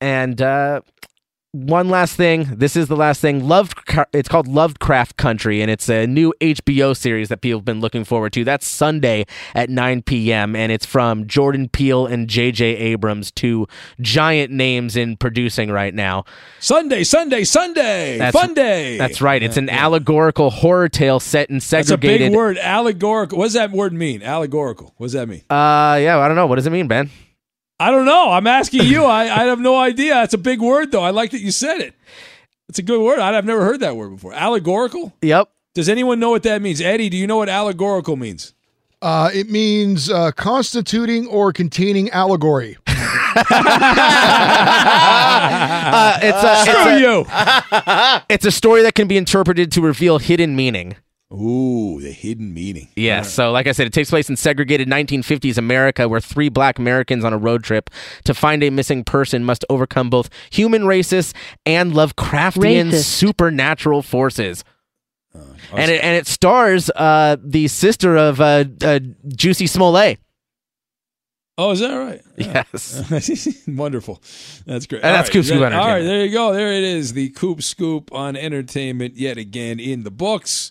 [0.00, 0.80] And uh,
[1.56, 2.44] one last thing.
[2.56, 3.46] This is the last thing.
[3.48, 3.78] Loved.
[4.12, 8.04] It's called Lovecraft Country, and it's a new HBO series that people have been looking
[8.04, 8.44] forward to.
[8.44, 10.54] That's Sunday at 9 p.m.
[10.54, 12.64] and it's from Jordan Peele and J.J.
[12.76, 13.66] Abrams, two
[14.00, 16.24] giant names in producing right now.
[16.60, 18.98] Sunday, Sunday, Sunday, That's- fun day.
[18.98, 19.42] That's right.
[19.42, 22.20] It's an allegorical horror tale set in segregated.
[22.20, 22.58] That's a big word.
[22.58, 23.38] Allegorical.
[23.38, 24.22] What does that word mean?
[24.22, 24.92] Allegorical.
[24.96, 25.42] What does that mean?
[25.48, 26.46] Uh, yeah, I don't know.
[26.46, 27.10] What does it mean, Ben?
[27.78, 28.30] I don't know.
[28.30, 29.04] I'm asking you.
[29.18, 30.22] I, I have no idea.
[30.22, 31.02] It's a big word, though.
[31.02, 31.94] I like that you said it.
[32.68, 33.18] It's a good word.
[33.18, 34.32] I- I've never heard that word before.
[34.32, 35.12] Allegorical?
[35.22, 35.50] Yep.
[35.74, 36.80] Does anyone know what that means?
[36.80, 38.54] Eddie, do you know what allegorical means?
[39.02, 42.76] Uh, it means uh, constituting or containing allegory.
[44.98, 48.24] Uh, it's a, Screw it's a, you.
[48.34, 50.96] It's a story that can be interpreted to reveal hidden meaning.
[51.32, 52.88] Ooh, the hidden meaning.
[52.94, 53.32] Yes.
[53.32, 57.24] So, like I said, it takes place in segregated 1950s America, where three black Americans
[57.24, 57.90] on a road trip
[58.24, 63.04] to find a missing person must overcome both human racists and Lovecraftian Racist.
[63.04, 64.62] supernatural forces.
[65.74, 70.20] and it and it stars uh, the sister of uh, uh, Jussie Smollett.
[71.58, 72.20] Oh, is that right?
[72.36, 73.64] Yes.
[73.66, 74.22] Wonderful.
[74.66, 75.02] That's great.
[75.02, 76.52] And that's All Coop Scoop That- All right, there you go.
[76.52, 77.14] There it is.
[77.14, 80.70] The Coop Scoop on entertainment yet again in the books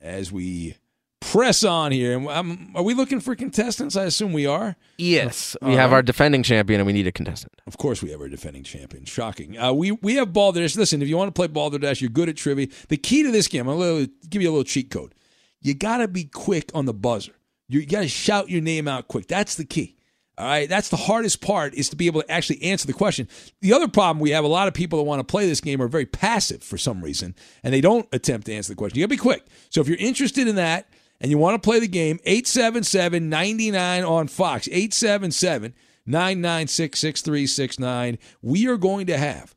[0.00, 0.76] as we
[1.20, 2.28] press on here.
[2.30, 3.94] Um, are we looking for contestants?
[3.96, 4.76] I assume we are.
[4.98, 5.96] Yes, All we have right.
[5.96, 7.52] our defending champion, and we need a contestant.
[7.66, 9.04] Of course, we have our defending champion.
[9.04, 9.58] Shocking.
[9.58, 10.76] Uh, we we have Balderdash.
[10.76, 12.68] Listen, if you want to play Balderdash, you're good at trivia.
[12.88, 15.14] The key to this game, I'm going to give you a little cheat code.
[15.60, 17.32] You got to be quick on the buzzer.
[17.68, 19.28] You got to shout your name out quick.
[19.28, 19.96] That's the key.
[20.38, 23.28] All right, that's the hardest part is to be able to actually answer the question.
[23.60, 25.82] The other problem we have a lot of people that want to play this game
[25.82, 28.98] are very passive for some reason, and they don't attempt to answer the question.
[28.98, 29.44] You got to be quick.
[29.68, 30.88] So if you're interested in that
[31.20, 35.74] and you want to play the game, 877 99 on Fox, 877
[36.06, 38.18] 996 6369.
[38.40, 39.54] We are going to have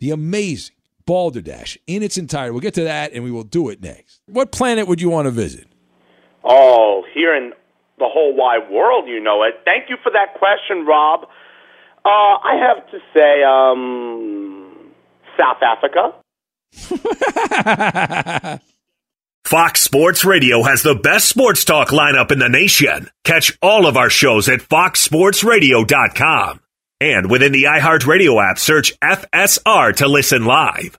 [0.00, 0.74] the amazing
[1.06, 2.52] Balderdash in its entirety.
[2.52, 4.20] We'll get to that and we will do it next.
[4.26, 5.66] What planet would you want to visit?
[6.44, 7.54] Oh, here in
[7.98, 9.60] the whole wide world, you know it.
[9.64, 11.28] Thank you for that question, Rob.
[12.04, 14.92] Uh, I have to say, um,
[15.38, 16.14] South Africa.
[19.44, 23.10] Fox Sports Radio has the best sports talk lineup in the nation.
[23.24, 26.60] Catch all of our shows at foxsportsradio.com.
[27.00, 30.98] And within the iHeartRadio app, search FSR to listen live.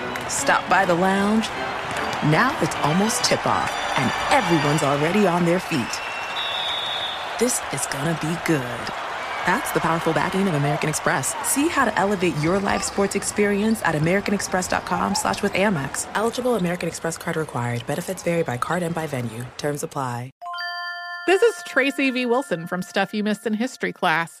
[0.31, 1.47] stop by the lounge.
[2.31, 5.93] Now it's almost tip off, and everyone's already on their feet.
[7.39, 8.93] This is gonna be good.
[9.45, 11.35] That's the powerful backing of American Express.
[11.47, 16.07] See how to elevate your live sports experience at americanexpress.com slash with Amex.
[16.13, 17.85] Eligible American Express card required.
[17.87, 19.45] Benefits vary by card and by venue.
[19.57, 20.31] Terms apply.
[21.27, 22.25] This is Tracy V.
[22.25, 24.40] Wilson from Stuff You Missed in History class.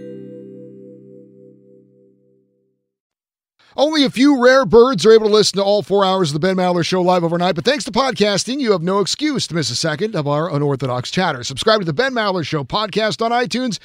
[3.77, 6.45] Only a few rare birds are able to listen to all four hours of the
[6.45, 9.69] Ben Maller Show live overnight, but thanks to podcasting, you have no excuse to miss
[9.69, 11.43] a second of our unorthodox chatter.
[11.43, 13.79] Subscribe to the Ben Maller Show podcast on iTunes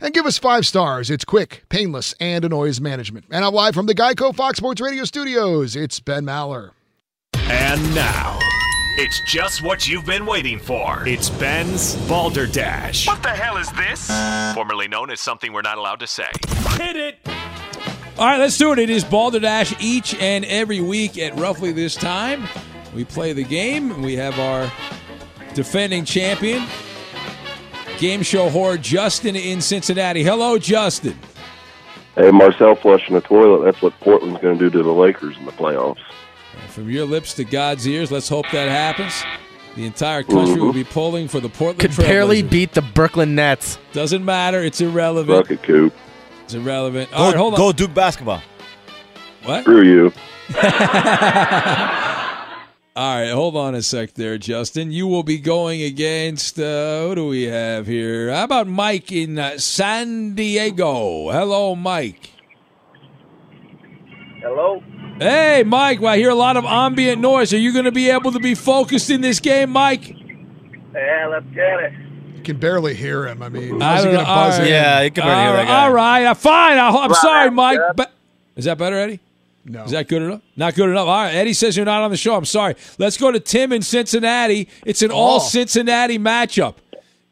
[0.00, 1.10] and give us five stars.
[1.10, 3.26] It's quick, painless, and a noise management.
[3.30, 5.74] And I'm live from the Geico Fox Sports Radio studios.
[5.74, 6.72] It's Ben Maller.
[7.34, 8.38] And now,
[8.98, 11.02] it's just what you've been waiting for.
[11.06, 13.06] It's Ben's Balderdash.
[13.06, 14.06] What the hell is this?
[14.54, 16.28] Formerly known as something we're not allowed to say.
[16.76, 17.49] Hit it!
[18.18, 18.78] All right, let's do it.
[18.78, 22.46] It is Balderdash each and every week at roughly this time.
[22.94, 24.70] We play the game, we have our
[25.54, 26.66] defending champion,
[27.98, 30.22] game show whore Justin in Cincinnati.
[30.24, 31.16] Hello, Justin.
[32.16, 33.64] Hey, Marcel flushing the toilet.
[33.64, 36.00] That's what Portland's going to do to the Lakers in the playoffs.
[36.68, 39.22] From your lips to God's ears, let's hope that happens.
[39.76, 40.78] The entire country will mm-hmm.
[40.78, 43.78] be pulling for the Portland Could barely beat the Brooklyn Nets.
[43.92, 44.62] Doesn't matter.
[44.62, 45.44] It's irrelevant.
[45.44, 45.94] Bucket coop.
[46.50, 47.08] It's irrelevant.
[47.12, 47.58] Go, All right, hold on.
[47.58, 48.42] go Duke basketball.
[49.44, 49.62] What?
[49.62, 50.12] Screw you.
[52.96, 54.90] All right, hold on a sec there, Justin.
[54.90, 58.32] You will be going against, uh, who do we have here?
[58.34, 61.30] How about Mike in uh, San Diego?
[61.30, 62.32] Hello, Mike.
[64.40, 64.82] Hello?
[65.20, 67.54] Hey, Mike, well, I hear a lot of ambient noise.
[67.54, 70.16] Are you going to be able to be focused in this game, Mike?
[70.94, 71.92] Yeah, let's get it.
[72.40, 73.42] You can barely hear him.
[73.42, 74.62] I mean, I how's he going to buzz All in?
[74.62, 74.70] right.
[74.70, 75.84] Yeah, you can barely hear that guy.
[75.84, 76.78] all right, uh, fine.
[76.78, 77.78] I, I'm Right, sorry, Mike.
[77.78, 77.96] good.
[77.96, 78.12] But
[78.56, 79.20] is that better, Eddie?
[79.66, 79.84] No.
[79.84, 80.40] Is that good enough?
[80.56, 81.06] Not good enough.
[81.06, 81.34] All right.
[81.34, 82.34] Eddie says you're not on the show.
[82.34, 82.76] I'm sorry.
[82.98, 84.68] Let's go to Tim in Cincinnati.
[84.86, 85.38] It's an all Oh.
[85.38, 86.76] Cincinnati matchup.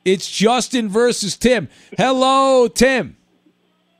[0.04, 1.68] It's Justin versus Tim.
[1.96, 3.16] Hello, Tim.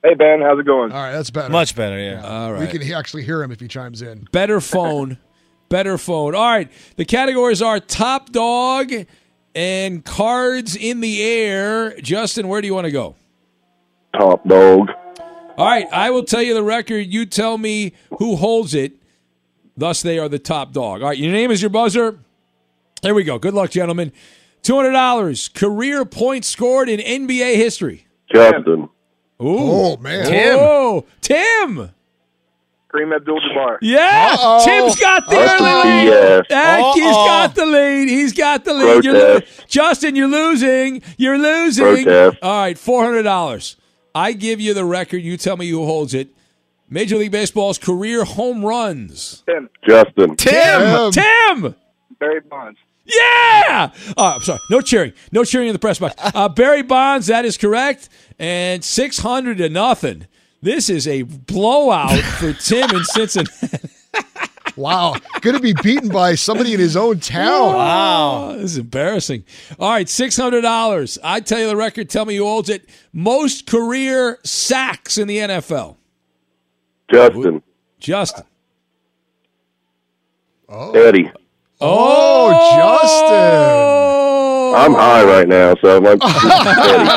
[0.05, 0.93] Hey, Ben, how's it going?
[0.93, 1.49] All right, that's better.
[1.51, 2.21] Much better, yeah.
[2.23, 4.29] All right, We can he- actually hear him if he chimes in.
[4.31, 5.17] Better phone.
[5.71, 6.35] Better phone.
[6.35, 6.71] All right.
[6.97, 8.91] The categories are top dog
[9.59, 11.99] and cards in the air.
[12.01, 13.17] Justin, where do you want to go?
[14.17, 14.91] Top dog.
[15.57, 17.09] All right, I will tell you the record.
[17.09, 18.93] You tell me who holds it.
[19.77, 21.03] Thus, they are the top dog.
[21.03, 22.21] All right, your name is your buzzer.
[23.03, 23.41] There we go.
[23.41, 24.13] Good luck, gentlemen.
[24.63, 25.49] Two hundred dollars.
[25.49, 28.07] Career points scored in NBA history.
[28.33, 28.89] Justin.
[29.43, 30.25] Ooh, Oh, man.
[30.27, 30.57] Tim.
[30.61, 31.91] Oh, Tim.
[32.93, 33.79] Kareem Abdul-Jabbar.
[33.83, 34.65] Yeah, Uh-oh.
[34.65, 36.05] Tim's got the That's early lead.
[36.07, 36.47] yes.
[36.49, 37.27] Heck, he's Uh-oh.
[37.27, 38.09] got the lead.
[38.09, 39.05] He's got the lead.
[39.05, 41.03] You're lo- Justin, you're losing.
[41.19, 42.05] You're losing.
[42.05, 42.39] Protest.
[42.43, 43.77] All right, four hundred dollars.
[44.15, 45.19] I give you the record.
[45.19, 46.29] You tell me who holds it.
[46.89, 49.43] Major League Baseball's career home runs.
[49.47, 49.69] Tim.
[49.87, 50.37] Justin.
[50.37, 51.13] Tim.
[51.13, 51.75] Tim.
[52.19, 52.79] Barry Bonds.
[53.05, 53.91] Yeah.
[54.17, 54.61] Oh, I'm sorry.
[54.71, 55.13] No cheering.
[55.31, 56.15] No cheering in the press box.
[56.19, 57.27] Uh, Barry Bonds.
[57.27, 58.09] That is correct.
[58.39, 60.27] And six hundred to nothing.
[60.61, 63.79] This is a blowout for Tim in Cincinnati.
[64.79, 65.17] Wow.
[65.41, 67.75] Going to be beaten by somebody in his own town.
[67.75, 68.53] Wow.
[68.53, 69.43] This is embarrassing.
[69.77, 71.19] All right, $600.
[71.25, 72.09] I tell you the record.
[72.09, 72.89] Tell me who holds it.
[73.13, 75.97] Most career sacks in the NFL.
[77.11, 77.61] Justin.
[77.99, 78.45] Justin.
[80.69, 80.93] Oh.
[80.93, 81.29] Eddie.
[81.81, 83.29] Oh, oh, Justin.
[84.81, 86.21] I'm high right now, so I'm like,
[86.85, 87.09] Eddie.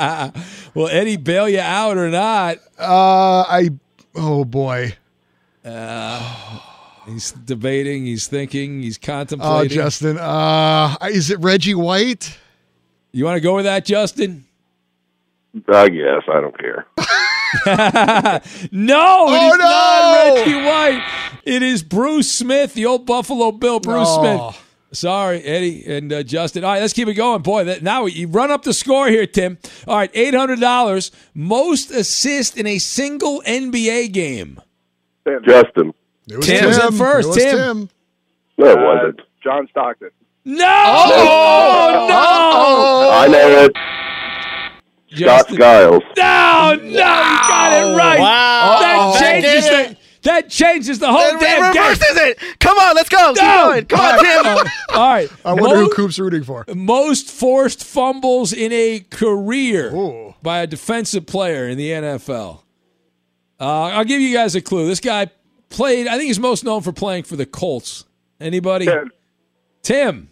[0.74, 2.58] Will Eddie bail you out or not?
[2.78, 3.70] Uh, I.
[4.14, 4.96] Oh boy.
[5.64, 6.58] Uh,
[7.06, 8.04] he's debating.
[8.06, 8.82] He's thinking.
[8.82, 9.70] He's Oh, contemplating.
[9.76, 10.18] Justin.
[10.18, 12.36] Uh, is it Reggie White?
[13.12, 14.44] you want to go with that, Justin?
[15.68, 16.86] I guess I don't care.
[18.72, 19.64] no, it Oh, is no!
[19.64, 21.04] not Reggie White.
[21.44, 24.20] It is Bruce Smith, the old Buffalo Bill, Bruce Oh.
[24.50, 24.60] Smith.
[24.94, 26.64] Sorry, Eddie and uh, Justin.
[26.64, 27.64] All right, let's keep it going, boy.
[27.64, 29.58] That, now you run up the score here, Tim.
[29.86, 31.10] All right, eight hundred dollars.
[31.34, 34.60] Most assist in a single NBA game.
[35.46, 35.92] Justin.
[36.28, 37.26] It was Tim was first.
[37.26, 37.56] It was Tim.
[37.58, 37.90] Tim.
[38.56, 39.20] No, it wasn't.
[39.42, 40.10] John Stockton.
[40.46, 43.72] No, Oh, no, I know it.
[45.08, 45.56] Scott Justin.
[45.56, 46.02] Skiles.
[46.16, 48.18] No, no, you got it right.
[48.20, 48.78] Wow.
[48.80, 51.82] That changes That the that changes the whole It damn game.
[51.82, 52.38] reverses it.
[52.60, 53.32] Come on, let's go.
[53.34, 53.66] Keep No.
[53.68, 53.84] going.
[53.86, 54.46] Come on, Tim.
[54.46, 54.64] Uh,
[54.98, 55.30] all right.
[55.44, 56.64] I wonder who Coop's rooting for.
[56.74, 60.34] most forced fumbles in a career Ooh.
[60.42, 62.60] by a defensive player in the NFL.
[63.60, 64.86] Uh, I'll give you guys a clue.
[64.88, 65.28] This guy
[65.68, 66.08] played.
[66.08, 68.04] I think he's most known for playing for the Colts.
[68.40, 68.86] Anybody?
[68.86, 69.10] Tim.
[69.82, 70.28] Tim.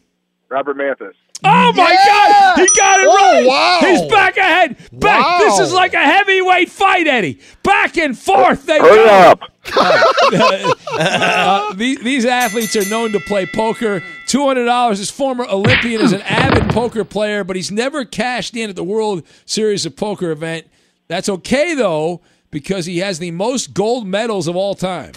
[0.49, 1.15] Robert Mathis.
[1.45, 2.07] Oh my Yeah!
[2.07, 2.59] God!
[2.59, 3.47] He got it Oh, right.
[3.47, 3.81] wow.
[3.89, 4.77] He's back ahead.
[4.93, 5.21] Back.
[5.25, 5.39] Wow.
[5.41, 7.41] This is like a heavyweight fight, Eddie.
[7.63, 8.67] Back and forth.
[8.67, 9.07] They Hurry go.
[9.07, 9.41] up.
[10.95, 14.03] Uh, these, these athletes are known to play poker.
[14.27, 14.99] Two hundred dollars.
[14.99, 18.85] His former Olympian is an avid poker player, but he's never cashed in at the
[18.85, 20.67] World Series of Poker event.
[21.09, 22.21] That's okay though,
[22.51, 25.13] because he has the most gold medals of all time.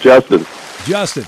[0.00, 0.44] Justin,
[0.84, 1.24] Justin.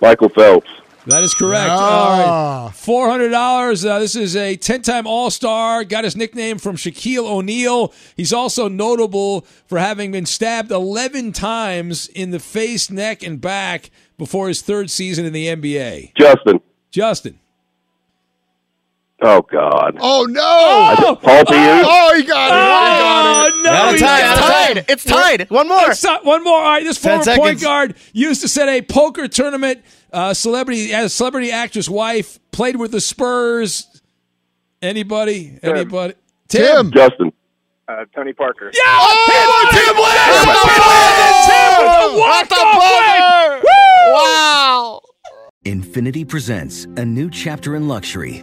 [0.00, 0.70] Michael Phelps.
[1.06, 1.70] That is correct.
[1.70, 2.58] Ah.
[2.60, 2.74] All right.
[2.74, 3.84] Four hundred dollars.
[3.84, 5.84] Uh, this is a ten-time All-Star.
[5.84, 7.92] Got his nickname from Shaquille O'Neal.
[8.16, 13.90] He's also notable for having been stabbed eleven times in the face, neck, and back
[14.18, 16.12] before his third season in the NBA.
[16.18, 16.60] Justin.
[16.90, 17.38] Justin.
[19.22, 19.96] Oh God.
[19.98, 20.42] Oh no!
[20.42, 21.86] Oh, Paul Pierce.
[21.88, 22.54] Oh, he got it.
[22.54, 23.54] Oh, He got it.
[23.56, 24.84] Oh, no, Out of he's time, got it.
[24.90, 25.48] It's tied.
[25.50, 25.90] One more.
[25.90, 26.58] It's not- one more.
[26.58, 29.82] All right, this Ten former point guard used to set a poker tournament.
[30.12, 33.86] Uh, celebrity as celebrity actress wife played with the Spurs.
[34.82, 35.58] Anybody?
[35.62, 36.14] Anybody?
[36.48, 36.92] Tim.
[36.92, 37.32] Justin.
[37.88, 38.70] Uh, Tony Parker.
[38.74, 38.80] Yeah!
[38.84, 43.62] Oh, Tim Tim with the walk-off win!
[44.12, 45.00] Wow.
[45.64, 48.42] Infiniti presents a new chapter in luxury,